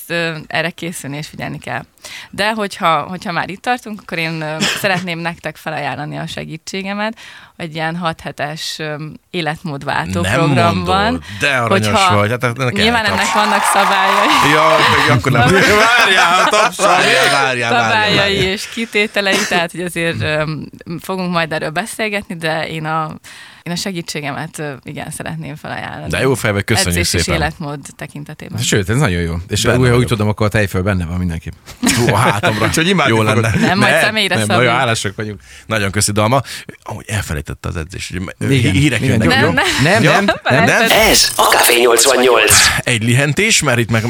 erre 0.46 0.70
készülni 0.70 1.16
és 1.16 1.26
figyelni 1.26 1.58
kell. 1.58 1.84
De 2.30 2.52
hogyha, 2.52 3.00
hogyha 3.02 3.32
már 3.32 3.50
itt 3.50 3.62
tartunk, 3.62 4.00
akkor 4.02 4.18
én 4.18 4.44
szeretném 4.60 5.18
nektek 5.18 5.56
felajánlani 5.56 6.18
a 6.18 6.26
segítségemet, 6.26 7.16
egy 7.56 7.74
ilyen 7.74 7.96
6 7.96 8.20
hetes 8.20 8.78
életmódváltó 9.30 10.20
nem 10.20 10.32
program 10.32 10.84
van. 10.84 11.22
de 11.40 11.56
aranyos 11.56 11.86
hogyha- 11.86 12.14
vagy. 12.14 12.30
Hát 12.30 12.44
ennek 12.44 12.72
Nyilván 12.72 13.04
eltaps. 13.04 13.20
ennek 13.20 13.32
vannak 13.34 13.62
szabályai. 13.62 14.52
Ja, 14.52 14.76
meg 15.06 15.16
akkor 15.18 15.32
nem. 15.32 15.48
Várjál, 15.48 16.48
tapsal, 16.48 16.86
várjál, 16.86 17.42
várjál, 17.42 17.70
szabályai 17.72 18.16
várjál. 18.16 18.42
és 18.52 18.68
kitételei, 18.68 19.46
tehát 19.48 19.70
hogy 19.70 19.80
azért 19.80 20.16
fogunk 21.00 21.30
majd 21.32 21.52
erről 21.52 21.70
beszélgetni, 21.70 22.36
de 22.36 22.68
én 22.68 22.84
a, 22.84 23.10
én 23.62 23.72
a 23.72 23.76
segítségemet 23.76 24.62
igen 24.82 25.10
szeretném 25.10 25.56
felajánlani. 25.56 26.10
De 26.10 26.20
jó 26.20 26.34
fejbe, 26.34 26.62
köszönjük 26.62 26.96
Edzés 26.96 27.14
és 27.14 27.22
szépen. 27.22 27.40
életmód 27.40 27.80
tekintetében. 27.96 28.62
Sőt, 28.62 28.88
ez 28.88 28.96
nagyon 28.96 29.20
jó. 29.20 29.34
És 29.48 29.62
Benne 29.62 29.78
úgy, 29.78 29.88
ha 29.88 29.96
úgy 29.96 30.06
tudom, 30.06 30.28
akkor 30.28 30.46
a 30.46 30.48
tejföl 30.48 30.82
benne 30.82 31.04
van 31.04 31.18
mindenképp. 31.18 31.52
Hú, 31.80 32.14
a 32.14 32.16
hátamra. 32.16 32.66
Úgyhogy 32.70 32.88
imádni 32.88 33.14
Jó 33.14 33.22
lenne. 33.22 33.54
Nem, 33.58 33.78
majd 33.78 34.00
személyre 34.00 34.36
nem, 34.36 34.46
nagyon 34.46 34.74
hálásak 34.74 35.16
vagyunk. 35.16 35.40
Nagyon 35.66 35.90
köszi, 35.90 36.12
Dalma. 36.12 36.42
Ahogy 36.82 37.04
elfelejtette 37.08 37.68
az 37.68 37.76
edzés. 37.76 38.10
Igen, 38.38 38.72
hírek 38.72 39.00
igen, 39.00 39.22
jönnek. 39.22 39.40
Nem, 39.40 39.54
Nem, 39.82 40.02
nem, 40.02 40.24
nem, 40.42 40.64
nem. 40.64 40.82
Ez 40.90 41.32
a 41.36 41.42
Café 41.42 41.80
88. 41.80 42.52
Egy 42.78 43.02
lihentés, 43.02 43.62
mert 43.62 43.78
itt 43.78 43.90
meg 43.90 44.02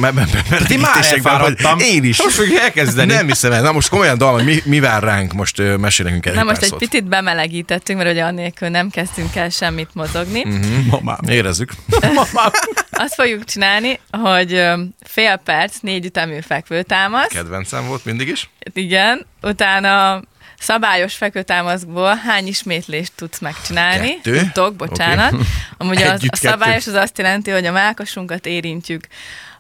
Ti 0.67 0.77
már 0.77 1.05
elfáradtam. 1.11 1.79
Én 1.79 2.05
is. 2.05 2.23
Most 2.23 2.35
fogjuk 2.35 2.59
elkezdeni. 2.59 3.13
Nem 3.13 3.27
hiszem 3.27 3.53
el. 3.53 3.63
Na 3.63 3.73
most 3.73 3.89
komolyan, 3.89 4.19
Dalma, 4.19 4.43
mi, 4.43 4.63
mi 4.65 4.81
vár 4.81 5.03
ránk? 5.03 5.33
Most 5.33 5.63
mesél 5.79 6.05
nekünk 6.05 6.27
egy 6.27 6.35
Na 6.35 6.43
most 6.43 6.63
egy 6.63 6.75
picit 6.75 7.05
bemelegítettünk, 7.05 7.99
mert 7.99 8.11
ugye 8.11 8.23
annélkül 8.23 8.69
nem 8.69 8.91
kezdtünk 8.91 9.37
el 9.37 9.40
semmit 9.49 9.95
mozogni. 9.95 10.45
Mhm. 10.45 10.55
Mm. 10.55 10.87
Mamám. 10.87 11.19
Érezzük. 11.29 11.73
Azt 12.91 13.15
fogjuk 13.15 13.45
csinálni, 13.45 14.01
hogy 14.11 14.65
fél 15.01 15.37
perc, 15.37 15.77
négy 15.81 16.05
ütemű 16.05 16.41
fekvőtámasz. 16.41 17.29
Kedvencem 17.29 17.87
volt 17.87 18.05
mindig 18.05 18.29
is. 18.29 18.51
Igen, 18.73 19.27
utána 19.43 20.23
szabályos 20.59 21.15
fekvőtámaszból 21.15 22.15
hány 22.15 22.47
ismétlést 22.47 23.13
tudsz 23.17 23.39
megcsinálni? 23.39 24.15
Kettő. 24.15 24.39
Tudtok, 24.39 24.75
bocsánat. 24.75 25.33
Okay. 25.33 25.47
Amúgy 25.79 26.03
az, 26.03 26.11
Együtt 26.11 26.33
a 26.33 26.37
szabályos 26.37 26.87
az 26.87 26.95
azt 26.95 27.19
jelenti, 27.19 27.51
hogy 27.51 27.67
a 27.67 27.73
mákasunkat 27.73 28.47
érintjük 28.47 29.07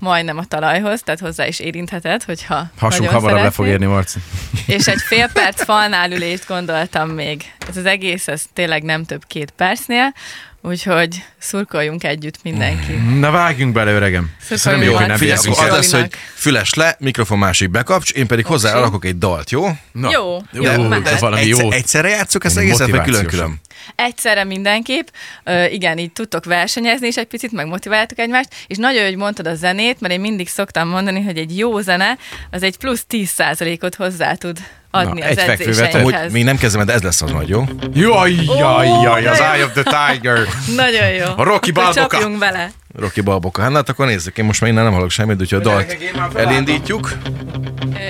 majdnem 0.00 0.38
a 0.38 0.44
talajhoz, 0.44 1.00
tehát 1.04 1.20
hozzá 1.20 1.46
is 1.46 1.60
érintheted, 1.60 2.22
hogyha 2.22 2.70
Hasunk 2.78 3.08
hamarabb 3.08 3.22
le 3.24 3.28
szeretnéd. 3.30 3.52
fog 3.52 3.66
érni, 3.66 3.86
Marci. 3.86 4.18
És 4.66 4.86
egy 4.86 5.00
fél 5.00 5.28
perc 5.42 5.64
falnál 5.64 6.12
ülést 6.12 6.46
gondoltam 6.48 7.08
még. 7.08 7.52
Ez 7.68 7.76
az 7.76 7.84
egész, 7.84 8.28
ez 8.28 8.42
tényleg 8.52 8.82
nem 8.82 9.04
több 9.04 9.22
két 9.26 9.50
percnél, 9.50 10.14
úgyhogy 10.62 11.24
szurkoljunk 11.38 12.04
együtt 12.04 12.38
mindenki. 12.42 12.92
Na 13.18 13.30
vágjunk 13.30 13.72
bele, 13.72 13.92
öregem. 13.92 14.30
Szurkoljunk 14.40 14.84
jó, 14.84 14.96
hogy 14.96 15.06
nem 15.06 15.16
Figyelj, 15.16 15.38
akkor 15.50 15.64
az 15.68 15.70
lesz, 15.74 15.92
hogy 15.92 16.10
füles 16.34 16.74
le, 16.74 16.96
mikrofon 16.98 17.38
másik 17.38 17.70
bekapcs, 17.70 18.10
én 18.10 18.26
pedig 18.26 18.44
hozzá 18.46 18.70
Oké. 18.72 18.80
rakok 18.80 19.04
egy 19.04 19.18
dalt, 19.18 19.50
jó? 19.50 19.66
Na, 19.92 20.10
Jó, 20.12 20.36
jó, 20.52 20.62
De, 20.62 20.78
mehet. 20.78 21.02
de 21.02 21.16
valami 21.18 21.42
egyszer, 21.42 21.64
jó. 21.64 21.70
egyszerre 21.70 22.08
játszok 22.08 22.44
ezt 22.44 22.56
egészet, 22.56 22.90
vagy 22.90 23.00
külön-külön? 23.02 23.60
Egyszerre 23.95 24.45
mindenképp, 24.45 25.07
Ö, 25.45 25.64
igen, 25.64 25.99
így 25.99 26.12
tudtok 26.12 26.45
versenyezni 26.45 27.07
is 27.07 27.16
egy 27.16 27.27
picit, 27.27 27.53
meg 27.53 27.66
motiváljátok 27.66 28.19
egymást, 28.19 28.49
és 28.66 28.77
nagyon, 28.77 29.05
hogy 29.05 29.16
mondtad 29.16 29.47
a 29.47 29.55
zenét, 29.55 30.01
mert 30.01 30.12
én 30.12 30.21
mindig 30.21 30.49
szoktam 30.49 30.88
mondani, 30.88 31.23
hogy 31.23 31.38
egy 31.38 31.59
jó 31.59 31.81
zene, 31.81 32.19
az 32.51 32.62
egy 32.62 32.77
plusz 32.77 33.05
10%-ot 33.11 33.95
hozzá 33.95 34.35
tud 34.35 34.59
adni 34.90 35.21
Na, 35.21 35.27
az 35.27 35.38
egy 35.38 35.57
te- 35.90 35.99
Amúgy 35.99 36.16
még 36.31 36.45
nem 36.45 36.57
kezdem, 36.57 36.87
de 36.87 36.93
ez 36.93 37.03
lesz 37.03 37.23
az 37.23 37.31
majd, 37.31 37.49
jó? 37.49 37.64
Jaj, 37.93 38.35
jaj, 38.59 38.88
jaj, 39.03 39.27
az. 39.27 39.40
Eye 39.40 39.64
of 39.64 39.73
the 39.73 39.83
Tiger. 39.83 40.38
Nagyon 40.77 41.09
jó. 41.09 41.27
A 41.37 41.43
Rocky 41.43 41.71
Balboa. 41.71 41.95
Csapjunk 42.09 42.38
bele. 42.38 42.71
Rocky 42.99 43.21
Balboka. 43.21 43.62
Hát 43.62 43.88
akkor 43.88 44.07
nézzük, 44.07 44.38
én 44.38 44.45
most 44.45 44.61
már 44.61 44.71
innen 44.71 44.85
nem 44.85 44.93
hallok 44.93 45.11
semmit, 45.11 45.40
úgyhogy 45.40 45.59
a 45.59 45.62
dalt 45.62 45.97
elindítjuk. 46.35 47.12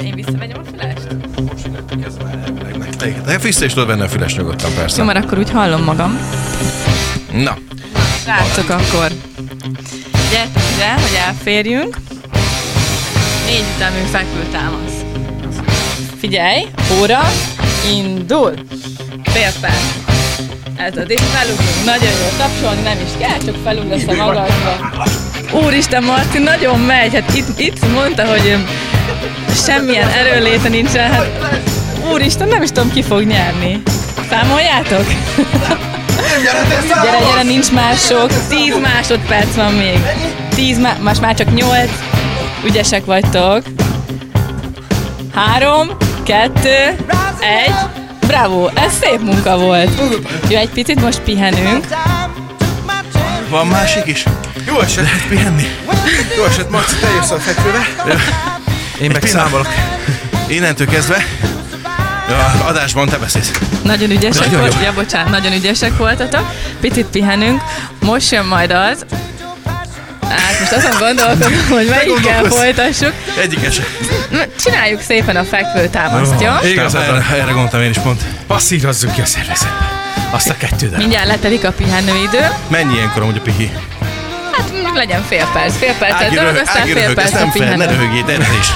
Én 0.02 0.14
visszavegyem 0.14 0.58
a 0.58 0.79
füleст? 3.00 3.24
De 3.24 3.38
vissza 3.38 3.64
is 3.64 3.72
tudod 3.72 3.88
venni 3.88 4.02
a 4.02 4.08
füles 4.08 4.36
nyugodtan, 4.36 4.70
Jó, 4.70 4.76
persze. 4.76 5.02
mert 5.02 5.24
akkor 5.24 5.38
úgy 5.38 5.50
hallom 5.50 5.82
magam. 5.82 6.18
Na, 7.32 7.56
Srácok, 8.24 8.68
akkor 8.70 9.10
gyertek 10.30 10.62
ide, 10.74 10.92
hogy 10.92 11.18
elférjünk. 11.26 11.96
Négy 13.46 13.64
ütemű 13.76 14.04
fekvőtámasz. 14.10 14.92
Figyelj, 16.20 16.66
óra, 17.00 17.32
indul. 17.92 18.52
Fél 19.22 19.52
perc. 19.60 19.74
Ez 20.76 20.96
az, 20.96 21.04
és 21.10 21.20
felugrunk. 21.32 21.84
Nagyon 21.84 22.10
jó 22.10 22.36
tapsolni, 22.38 22.82
nem 22.82 22.98
is 23.04 23.26
kell, 23.26 23.38
csak 23.46 23.56
felugrasz 23.64 24.06
a 24.06 24.14
magasba. 24.14 24.92
Úristen, 25.52 26.02
Marci, 26.02 26.38
nagyon 26.38 26.80
megy. 26.80 27.14
Hát 27.14 27.34
itt, 27.34 27.58
itt 27.58 27.92
mondta, 27.92 28.24
hogy 28.26 28.56
semmilyen 29.66 30.08
erőléte 30.08 30.68
nincsen. 30.68 31.12
Hát, 31.12 31.26
úristen, 32.12 32.48
nem 32.48 32.62
is 32.62 32.68
tudom, 32.68 32.92
ki 32.92 33.02
fog 33.02 33.22
nyerni. 33.22 33.82
Számoljátok? 34.30 35.04
Gyere, 36.42 37.18
gyere, 37.20 37.42
nincs 37.42 37.70
mások. 37.70 38.30
10 38.48 38.78
másodperc 38.82 39.54
van 39.54 39.72
még. 39.72 39.98
10, 40.54 40.78
má- 40.78 41.02
most 41.02 41.20
már 41.20 41.34
csak 41.34 41.54
8. 41.54 41.90
Ügyesek 42.64 43.04
vagytok. 43.04 43.62
3, 45.34 45.90
2, 46.24 46.68
1. 47.40 47.72
Bravo, 48.26 48.66
ez 48.74 48.92
szép 49.02 49.20
munka 49.20 49.58
volt. 49.58 49.90
Jó, 50.48 50.56
egy 50.56 50.68
picit 50.68 51.00
most 51.00 51.20
pihenünk. 51.20 51.86
Van 53.48 53.66
másik 53.66 54.06
is? 54.06 54.24
Jó 54.66 54.80
eset, 54.80 55.04
Lehet 55.04 55.26
pihenni? 55.28 55.66
jó 56.36 56.44
eset, 56.44 56.70
Marci, 56.70 56.94
te 56.96 57.08
jössz 57.14 57.30
a 57.30 57.38
fekvőbe. 57.38 57.86
Én 59.00 59.10
meg 59.10 59.24
számolok. 59.26 59.68
Innentől 60.46 60.86
kezdve 60.86 61.24
a 62.34 62.66
adásban 62.66 63.08
te 63.08 63.16
beszélsz. 63.16 63.50
Nagyon 63.82 64.10
ügyesek 64.10 64.44
Nagyon 64.44 64.60
volt, 64.60 64.74
jó. 64.74 64.80
ja, 64.80 64.92
bocsánat, 64.92 65.30
nagyon 65.30 65.52
ügyesek 65.52 65.96
voltatok. 65.96 66.52
Picit 66.80 67.06
pihenünk. 67.06 67.60
Most 68.00 68.30
jön 68.32 68.44
majd 68.44 68.70
az. 68.70 69.04
Hát 70.28 70.60
most 70.60 70.72
azon 70.72 70.98
gondolkodom, 70.98 71.52
hogy 71.78 71.86
melyikkel 71.88 72.44
folytassuk. 72.44 73.12
Egyikes. 73.40 73.80
Csináljuk 74.60 75.00
szépen 75.00 75.36
a 75.36 75.44
fekvőtámaszt, 75.44 76.40
jó? 76.40 76.50
Igazad 76.70 77.06
van. 77.06 77.14
erre, 77.16 77.36
erre 77.40 77.50
gondoltam 77.52 77.80
én 77.80 77.90
is 77.90 77.98
pont. 77.98 78.22
Passzírozzuk 78.46 79.12
ki 79.12 79.20
a 79.20 79.24
szervezetbe. 79.26 79.88
Azt 80.30 80.48
a 80.48 80.56
kettő 80.56 80.86
darab. 80.86 80.98
Mindjárt 81.00 81.26
letelik 81.26 81.64
a 81.64 81.72
pihenőidő. 81.72 82.50
Mennyi 82.68 82.94
ilyenkor 82.94 83.22
amúgy 83.22 83.36
a 83.36 83.40
pihi? 83.40 83.70
Hát 84.60 84.70
legyen 84.94 85.22
fél 85.22 85.48
perc. 85.52 85.76
Fél 85.76 85.94
percet 85.98 86.22
Ági 86.22 86.34
röhög, 86.34 86.50
dolgoztál, 86.52 86.82
Ági 86.82 86.92
fél 86.92 87.06
nem 87.06 87.14
fel, 87.26 87.44
ne 87.44 87.52
pihenő. 87.52 87.84
röhögjél, 87.84 88.24
de 88.24 88.36
is. 88.60 88.68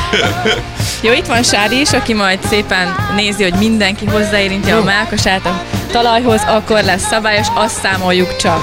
Jó, 1.01 1.13
itt 1.13 1.27
van 1.27 1.43
Sári 1.43 1.81
is, 1.81 1.93
aki 1.93 2.15
majd 2.15 2.39
szépen 2.49 2.95
nézi, 3.17 3.43
hogy 3.43 3.55
mindenki 3.55 4.07
hozzáérintje 4.07 4.77
a 4.77 4.83
melkasát 4.83 5.47
a 5.47 5.63
talajhoz, 5.93 6.41
akkor 6.47 6.83
lesz 6.83 7.07
szabályos, 7.07 7.47
azt 7.55 7.81
számoljuk 7.81 8.37
csak. 8.37 8.63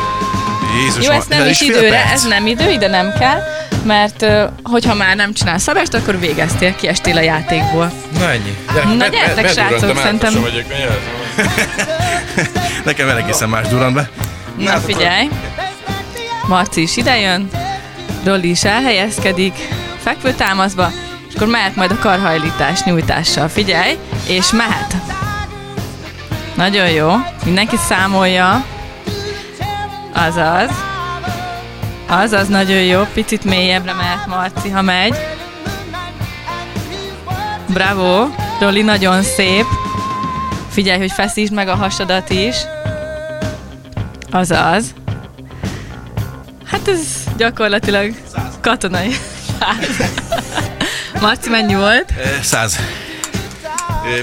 Jézus, 0.84 1.06
Jó, 1.06 1.12
ez 1.12 1.26
nem 1.30 1.48
is 1.48 1.62
időre, 1.62 1.90
perc. 1.90 2.12
ez 2.12 2.24
nem 2.24 2.48
idő, 2.48 2.70
ide 2.70 2.88
nem 2.88 3.14
kell, 3.20 3.40
mert 3.84 4.26
hogyha 4.64 4.94
már 4.94 5.16
nem 5.16 5.34
csinál 5.34 5.58
szabást, 5.58 5.94
akkor 5.94 6.20
végeztél, 6.20 6.76
kiestél 6.76 7.18
a 7.18 7.22
játékból. 7.22 7.92
Na 8.20 8.32
ennyi. 8.32 8.58
Na 8.98 9.08
gyertek, 9.08 9.50
srácok, 9.50 9.98
szerintem... 9.98 10.34
Nekem 12.86 13.10
egészen 13.10 13.50
más 13.50 13.68
durran 13.68 13.94
be. 13.94 14.10
Na 14.58 14.80
figyelj, 14.80 15.30
Marci 16.48 16.82
is 16.82 16.98
idejön, 16.98 17.50
Rolli 18.24 18.50
is 18.50 18.64
elhelyezkedik, 18.64 19.54
fekvőtámaszba, 19.98 20.92
és 21.28 21.36
akkor 21.36 21.48
mehet 21.48 21.76
majd 21.76 21.92
a 21.92 22.00
karhajlítás 22.00 22.84
nyújtással. 22.84 23.48
Figyelj, 23.48 23.98
és 24.28 24.52
mehet. 24.52 24.96
Nagyon 26.56 26.90
jó, 26.90 27.12
mindenki 27.46 27.76
számolja. 27.78 28.66
Azaz. 30.14 30.70
Azaz, 32.08 32.48
nagyon 32.48 32.82
jó, 32.82 33.04
picit 33.14 33.44
mélyebbre 33.44 33.94
mehet 33.94 34.28
Marci, 34.28 34.70
ha 34.70 34.82
megy. 34.82 35.16
Bravo, 37.68 38.28
Rolli 38.60 38.82
nagyon 38.82 39.24
szép. 39.24 39.66
Figyelj, 40.70 41.00
hogy 41.00 41.12
feszítsd 41.12 41.54
meg 41.54 41.68
a 41.68 41.76
hasadat 41.76 42.30
is. 42.30 42.56
Azaz. 44.32 44.94
Hát 46.86 46.96
ez 46.96 47.34
gyakorlatilag 47.38 48.14
katonai. 48.62 49.16
Marci, 51.22 51.50
mennyi 51.50 51.76
volt? 51.76 52.14
Száz. 52.44 52.80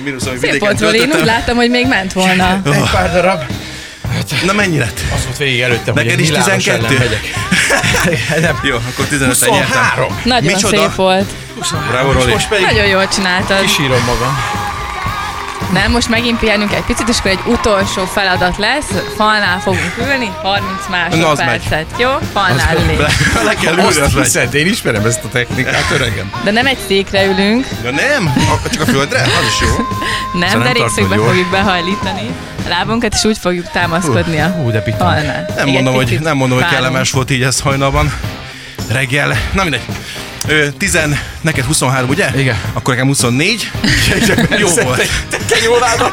Mínusz, 0.05 0.27
ami 0.27 0.39
Szép 0.39 0.61
volt 0.61 0.95
én 0.95 1.13
úgy 1.13 1.25
láttam, 1.25 1.57
hogy 1.57 1.71
még 1.71 1.87
ment 1.87 2.13
volna. 2.13 2.61
Oh, 2.67 2.91
Pár 2.91 3.13
darab. 3.13 3.43
Na 4.45 4.53
mennyi 4.53 4.79
lett? 4.79 5.01
Az 5.15 5.25
volt 5.25 5.37
végig 5.37 5.61
előttem, 5.61 5.95
Neked 5.95 6.11
hogy 6.11 6.21
is 6.21 6.29
egy 6.29 6.37
Milános 6.37 6.65
12? 6.65 6.87
ellen 6.87 6.99
megyek. 6.99 7.21
Nem. 8.47 8.59
Jó, 8.63 8.77
akkor 8.77 9.05
15 9.05 9.41
nyertem. 9.41 9.67
23. 9.67 10.21
Nagyon 10.25 10.53
Micsoda? 10.53 10.77
szép 10.77 10.95
volt. 10.95 11.31
Bravo, 11.91 12.13
Roli. 12.13 12.33
Most 12.33 12.49
pedig 12.49 12.65
Nagyon 12.65 12.87
jól 12.87 13.09
csináltad. 13.09 13.61
kisírom 13.61 14.05
magam. 14.05 14.58
Nem, 15.73 15.91
most 15.91 16.09
megint 16.09 16.39
pihenünk 16.39 16.73
egy 16.73 16.83
picit, 16.83 17.09
és 17.09 17.19
akkor 17.19 17.31
egy 17.31 17.41
utolsó 17.47 18.05
feladat 18.05 18.57
lesz. 18.57 18.87
Falnál 19.17 19.61
fogunk 19.61 19.95
ülni, 19.99 20.31
30 20.43 20.65
Na, 20.89 20.97
az 21.29 21.39
másodpercet. 21.39 21.87
Jó? 21.99 22.11
Falnál 22.33 22.75
Le, 22.75 22.83
ülés. 22.83 22.97
le 23.45 23.55
kell 23.55 23.73
ülni, 23.73 23.87
Azt 24.01 24.19
hiszed, 24.19 24.55
én 24.55 24.67
ismerem 24.67 25.05
ezt 25.07 25.25
a 25.25 25.29
technikát, 25.29 25.85
öregem. 25.93 26.33
De 26.45 26.51
nem 26.51 26.67
egy 26.67 26.79
székre 26.87 27.25
ülünk, 27.25 27.67
Ja 27.85 27.91
nem? 27.91 28.35
Csak 28.73 28.83
a 28.83 28.85
földre? 28.85 29.21
Az 29.21 29.47
is 29.49 29.61
jó. 29.61 29.69
nem, 30.41 30.63
derékszögbe 30.63 30.93
tartod 31.01 31.17
jól. 31.17 31.27
fogjuk 31.27 31.51
behajlítani 31.51 32.31
a 32.65 32.69
lábunkat, 32.69 33.15
és 33.15 33.25
úgy 33.25 33.39
fogjuk 33.39 33.71
támaszkodni 33.71 34.41
a 34.41 34.47
Hú, 34.47 34.71
de 34.71 34.83
falnál. 34.99 35.47
Nem 35.57 35.69
mondom, 35.69 35.95
hogy, 35.95 36.19
nem 36.21 36.37
mondom, 36.37 36.59
hogy 36.59 36.69
kellemes 36.69 37.11
volt 37.11 37.31
így 37.31 37.43
ez 37.43 37.61
hajnalban. 37.61 38.13
Reggel. 38.91 39.37
Na 39.53 39.63
mindegy. 39.63 39.83
Ö, 40.47 40.67
tizen, 40.79 41.19
neked 41.41 41.65
23, 41.65 42.09
ugye? 42.09 42.31
Igen. 42.37 42.57
Akkor 42.73 42.95
nekem 42.95 43.09
24. 43.09 43.71
Jó 44.59 44.69
volt. 44.69 45.09
Kenyólába. 45.49 46.11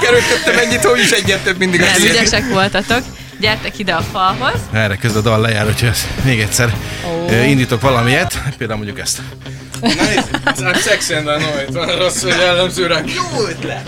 Kerülködtem 0.00 0.58
ennyit, 0.58 0.84
hogy 0.84 0.98
is 1.00 1.10
egyet 1.10 1.40
több 1.44 1.58
mindig 1.58 1.80
Nem, 1.80 2.02
ügyesek 2.02 2.48
voltatok. 2.48 3.02
Gyertek 3.40 3.78
ide 3.78 3.92
a 3.92 4.02
falhoz. 4.12 4.60
Erre 4.72 4.96
közben 4.96 5.20
a 5.20 5.24
dal 5.24 5.40
lejár, 5.40 5.64
hogy 5.64 5.88
ez 5.88 6.06
még 6.24 6.40
egyszer 6.40 6.74
ö, 7.28 7.42
indítok 7.42 7.80
valamilyet. 7.80 8.42
Például 8.58 8.78
mondjuk 8.78 8.98
ezt. 8.98 9.18
I'm 9.82 10.82
sexy 10.84 11.14
and 11.14 11.28
it. 11.68 11.74
Van 11.74 11.98
rossz, 11.98 12.22
hogy 12.22 12.34
jellemző 12.40 12.86
rá. 12.86 13.00
Jó 13.14 13.46
ötlet. 13.48 13.86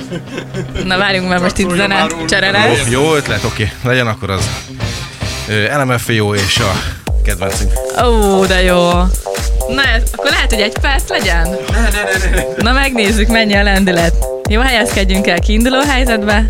Na 0.85 0.97
várjunk, 0.99 1.29
mert 1.29 1.43
most 1.43 1.59
itt 1.59 1.71
zene 1.71 2.07
csere 2.29 2.47
Jó, 2.47 2.75
lesz. 2.75 2.89
jó 2.91 3.15
ötlet, 3.15 3.45
oké. 3.45 3.73
Legyen 3.83 4.07
akkor 4.07 4.31
az. 4.31 4.49
LMFAO 5.77 6.35
és 6.35 6.59
a 6.59 6.73
kedvencünk. 7.25 7.73
Ó, 8.05 8.45
de 8.47 8.63
jó. 8.63 8.91
Na, 9.69 9.83
akkor 10.13 10.31
lehet, 10.31 10.53
hogy 10.53 10.61
egy 10.61 10.79
perc 10.81 11.09
legyen? 11.09 11.49
Ne, 11.73 11.81
ne, 11.81 11.89
ne, 11.89 12.37
ne. 12.37 12.63
Na, 12.63 12.73
megnézzük, 12.73 13.29
mennyi 13.29 13.55
a 13.55 13.63
lendület. 13.63 14.15
Jó, 14.49 14.61
helyezkedjünk 14.61 15.27
el 15.27 15.39
kiinduló 15.39 15.81
helyzetbe. 15.81 16.45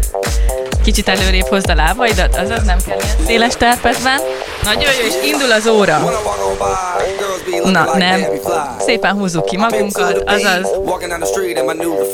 Kicsit 0.84 1.08
előrébb 1.08 1.46
hozd 1.46 1.70
a 1.70 1.74
lábaidat, 1.74 2.36
azaz 2.36 2.64
nem 2.64 2.78
kell 2.86 2.96
ilyen 3.02 3.26
széles 3.26 3.54
terpetben. 3.58 4.20
Nagyon 4.74 4.92
jó, 5.00 5.06
és 5.06 5.30
indul 5.30 5.52
az 5.52 5.66
óra. 5.66 6.10
Na, 7.64 7.96
nem. 7.96 8.24
Szépen 8.78 9.12
húzzuk 9.12 9.44
ki 9.44 9.56
magunkat, 9.56 10.22
azaz. 10.26 10.70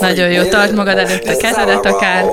Nagyon 0.00 0.30
jó, 0.30 0.42
tartsd 0.42 0.74
magad 0.74 0.98
előtt 0.98 1.28
a 1.28 1.36
kezedet 1.36 1.86
akár. 1.86 2.24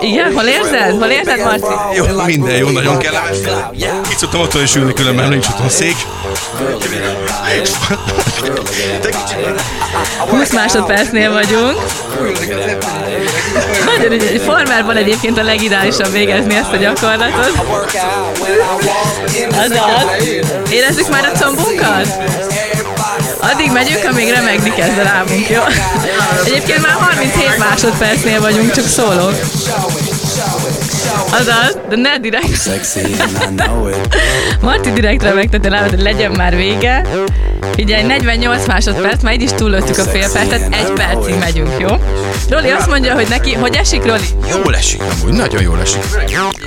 Igen, 0.00 0.32
hol 0.32 0.44
érzed? 0.44 0.98
Hol 0.98 1.08
érzed, 1.08 1.44
Marci? 1.44 1.74
Jó, 1.94 2.04
minden 2.24 2.56
jó, 2.56 2.68
nagyon 2.68 2.98
kellemes. 2.98 3.36
Itt 4.10 4.18
szoktam 4.18 4.40
otthon 4.40 4.62
is 4.62 4.74
ülni, 4.74 4.92
különben 4.92 5.28
nincs 5.28 5.46
otthon 5.46 5.68
szék. 5.68 5.96
Te 9.00 9.08
kicsit 9.08 9.60
20 10.30 10.52
másodpercnél 10.52 11.32
vagyunk. 11.32 11.76
Nagyon 13.86 14.12
ügyes. 14.12 14.42
Farmerban 14.42 14.96
egyébként 14.96 15.38
a 15.38 15.42
legideálisabb 15.42 16.12
végezni 16.12 16.54
ezt 16.54 16.72
a 16.72 16.76
gyakorlatot. 16.76 17.50
Azaz. 19.50 20.26
Érezzük 20.70 21.08
már 21.08 21.24
a 21.34 21.38
combunkat? 21.38 22.08
Addig 23.40 23.70
megyünk, 23.72 24.04
amíg 24.04 24.30
remegni 24.30 24.70
kezd 24.74 24.98
a 24.98 25.02
lábunk, 25.02 25.48
jó? 25.48 25.60
Egyébként 26.44 26.82
már 26.82 26.92
37 26.92 27.58
másodpercnél 27.58 28.40
vagyunk, 28.40 28.72
csak 28.72 28.86
szólok. 28.86 29.34
Azaz, 31.30 31.78
de 31.88 31.96
ne 31.96 32.18
direkt. 32.18 32.68
Marti 34.60 34.90
direkt 34.90 35.22
remegteti 35.22 35.66
a 35.66 35.70
lábát, 35.70 35.90
hogy 35.90 36.02
legyen 36.02 36.30
már 36.30 36.56
vége. 36.56 37.06
Figyelj, 37.74 38.02
48 38.02 38.66
másodperc, 38.66 39.22
már 39.22 39.32
így 39.32 39.42
is 39.42 39.50
túllőttük 39.50 39.98
a 39.98 40.02
fél 40.02 40.30
percet, 40.32 40.74
egy 40.74 40.92
percig 40.92 41.34
megyünk, 41.38 41.70
jó? 41.78 41.88
Roli 42.48 42.70
azt 42.70 42.86
mondja, 42.88 43.14
hogy 43.14 43.26
neki, 43.28 43.52
hogy 43.54 43.74
esik, 43.76 44.04
Roli? 44.04 44.26
Jól 44.50 44.76
esik 44.76 45.02
amúgy, 45.02 45.32
nagyon 45.32 45.62
jól 45.62 45.80
esik. 45.80 46.02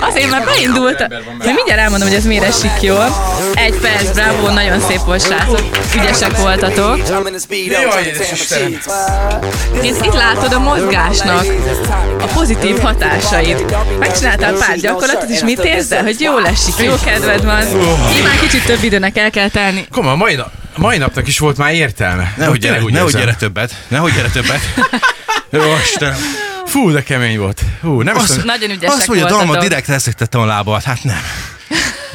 Azért 0.00 0.30
már 0.30 0.44
beindult. 0.44 1.00
Én 1.46 1.54
mindjárt 1.54 1.80
elmondom, 1.80 2.08
hogy 2.08 2.16
ez 2.16 2.24
miért 2.24 2.44
esik 2.44 2.80
jól. 2.80 3.06
Egy 3.54 3.74
perc, 3.74 4.10
bravo, 4.10 4.48
nagyon 4.48 4.80
szép 4.80 5.00
volt, 5.04 5.24
srácok. 5.24 5.62
Ügyesek 5.94 6.36
voltatok. 6.36 6.96
Itt, 9.82 10.04
itt 10.04 10.14
látod 10.14 10.52
a 10.52 10.58
mozgásnak 10.58 11.44
a 12.20 12.26
pozitív 12.26 12.78
hatásait. 12.78 13.64
Megcsináltál 13.98 14.52
pár 14.52 14.76
gyakorlatot, 14.76 15.28
és 15.28 15.40
mit 15.40 15.64
érzel? 15.64 16.02
Hogy 16.02 16.20
jól 16.20 16.46
esik, 16.46 16.74
jó 16.78 16.94
kedved 17.04 17.44
van. 17.44 17.64
Már 18.24 18.38
kicsit 18.40 18.64
több 18.64 18.82
időnek 18.82 19.18
el 19.18 19.30
kell 19.30 19.48
tenni. 19.48 19.86
Komoly, 19.92 20.12
a 20.12 20.16
mai, 20.16 20.34
nap, 20.34 20.50
a 20.76 20.80
mai 20.80 20.98
napnak 20.98 21.26
is 21.28 21.38
volt 21.38 21.56
már 21.56 21.74
értelme. 21.74 22.34
Nehogy 22.36 22.58
gyere, 22.58 22.82
úgy 22.82 22.92
nehogy 22.92 23.12
gyere 23.12 23.34
többet. 23.34 23.84
Nehogy 23.88 24.12
gyere 24.12 24.28
többet. 24.28 24.60
Jó, 25.50 25.62
Istenem. 25.82 26.18
Fú, 26.66 26.90
de 26.90 27.02
kemény 27.02 27.38
volt. 27.38 27.60
Hú, 27.80 28.02
nem 28.02 28.16
Azt. 28.16 28.44
Nagyon 28.44 28.70
ügyesek 28.70 28.96
azt, 28.96 29.06
hogy 29.06 29.16
a 29.18 29.20
voltatok. 29.20 29.46
dalma 29.46 29.62
direkt 29.62 29.86
leszektettem 29.86 30.40
a 30.40 30.44
lábamat. 30.44 30.82
Hát 30.82 31.04
nem. 31.04 31.20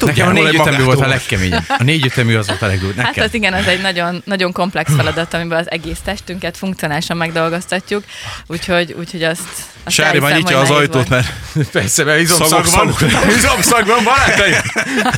Nekem 0.06 0.28
a 0.28 0.32
négy 0.32 0.54
ütemű 0.54 0.84
volt 0.84 1.00
a 1.00 1.08
legkeményebb. 1.08 1.64
A 1.68 1.84
négy 1.84 2.06
ütemű 2.06 2.36
az 2.36 2.48
volt 2.48 2.62
a 2.62 2.68
legdurvább. 2.68 3.06
Hát 3.06 3.18
az 3.18 3.34
igen, 3.34 3.54
az 3.54 3.68
egy 3.68 3.82
nagyon, 3.82 4.22
nagyon 4.26 4.52
komplex 4.52 4.92
feladat, 4.96 5.34
amiben 5.34 5.60
az 5.60 5.72
egész 5.72 6.00
testünket 6.04 6.58
funkcionálisan 6.58 7.18
megdolgoztatjuk, 7.18 8.04
úgyhogy, 8.48 8.96
úgyhogy 9.00 9.24
azt, 9.24 9.42
azt 9.84 9.96
Sári 9.96 10.20
már 10.20 10.36
nyitja 10.36 10.60
az 10.60 10.70
ajtót, 10.70 10.94
volt. 10.94 11.10
mert 11.10 11.28
Persze, 11.72 12.04
mert 12.04 12.20
izomszag 12.20 12.66
van. 12.66 12.96
Izomszag 13.38 13.86
van, 13.86 14.04
barátaim. 14.04 14.56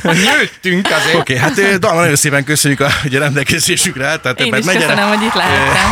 Nőttünk 0.02 0.90
azért. 0.90 1.14
Oké, 1.14 1.34
okay, 1.34 1.36
hát 1.36 1.58
ö, 1.58 1.76
Dalma, 1.76 2.00
nagyon 2.00 2.16
szépen 2.16 2.44
köszönjük 2.44 2.80
a 2.80 2.88
rendelkezésükre. 3.10 4.16
Tehát 4.16 4.40
Én 4.40 4.54
is 4.54 4.64
megyen- 4.64 4.82
köszönöm, 4.82 5.08
hogy 5.08 5.22
itt 5.22 5.34
lehettem. 5.34 5.90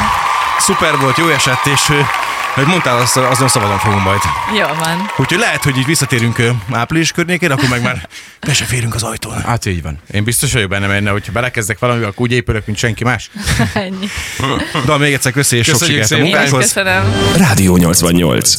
Szuper 0.59 0.96
volt, 0.96 1.18
jó 1.18 1.28
esett, 1.28 1.66
és 1.74 1.81
hogy 2.54 2.66
mondtál, 2.66 2.98
azt, 2.98 3.16
azon 3.16 3.48
szabadon 3.48 3.78
fogunk 3.78 4.02
majd. 4.02 4.20
Jó 4.54 4.66
van. 4.78 5.10
Úgyhogy 5.16 5.38
lehet, 5.38 5.62
hogy 5.64 5.78
így 5.78 5.86
visszatérünk 5.86 6.42
április 6.70 7.12
környékén, 7.12 7.50
akkor 7.50 7.68
meg 7.68 7.82
már 7.82 8.08
be 8.46 8.54
se 8.54 8.64
férünk 8.64 8.94
az 8.94 9.02
ajtón. 9.02 9.42
Hát 9.42 9.66
így 9.66 9.82
van. 9.82 9.98
Én 10.12 10.24
biztos 10.24 10.52
vagyok 10.52 10.68
benne, 10.68 10.86
mert 10.86 11.08
hogyha 11.08 11.32
belekezdek 11.32 11.78
valamivel, 11.78 12.08
akkor 12.08 12.22
úgy 12.26 12.32
épülök, 12.32 12.66
mint 12.66 12.78
senki 12.78 13.04
más. 13.04 13.30
Ennyi. 13.72 14.08
De 14.86 14.96
még 14.96 15.12
egyszer 15.12 15.32
köszi, 15.32 15.56
és 15.56 15.66
sok 15.66 15.78
Köszönjük 15.78 16.04
sikert 16.04 16.22
a 16.22 16.24
szépen. 16.24 16.40
Én 16.40 16.44
is 16.44 16.50
munkához. 16.50 16.72
köszönöm. 16.72 17.36
Rádió 17.36 17.76
88. 17.76 18.54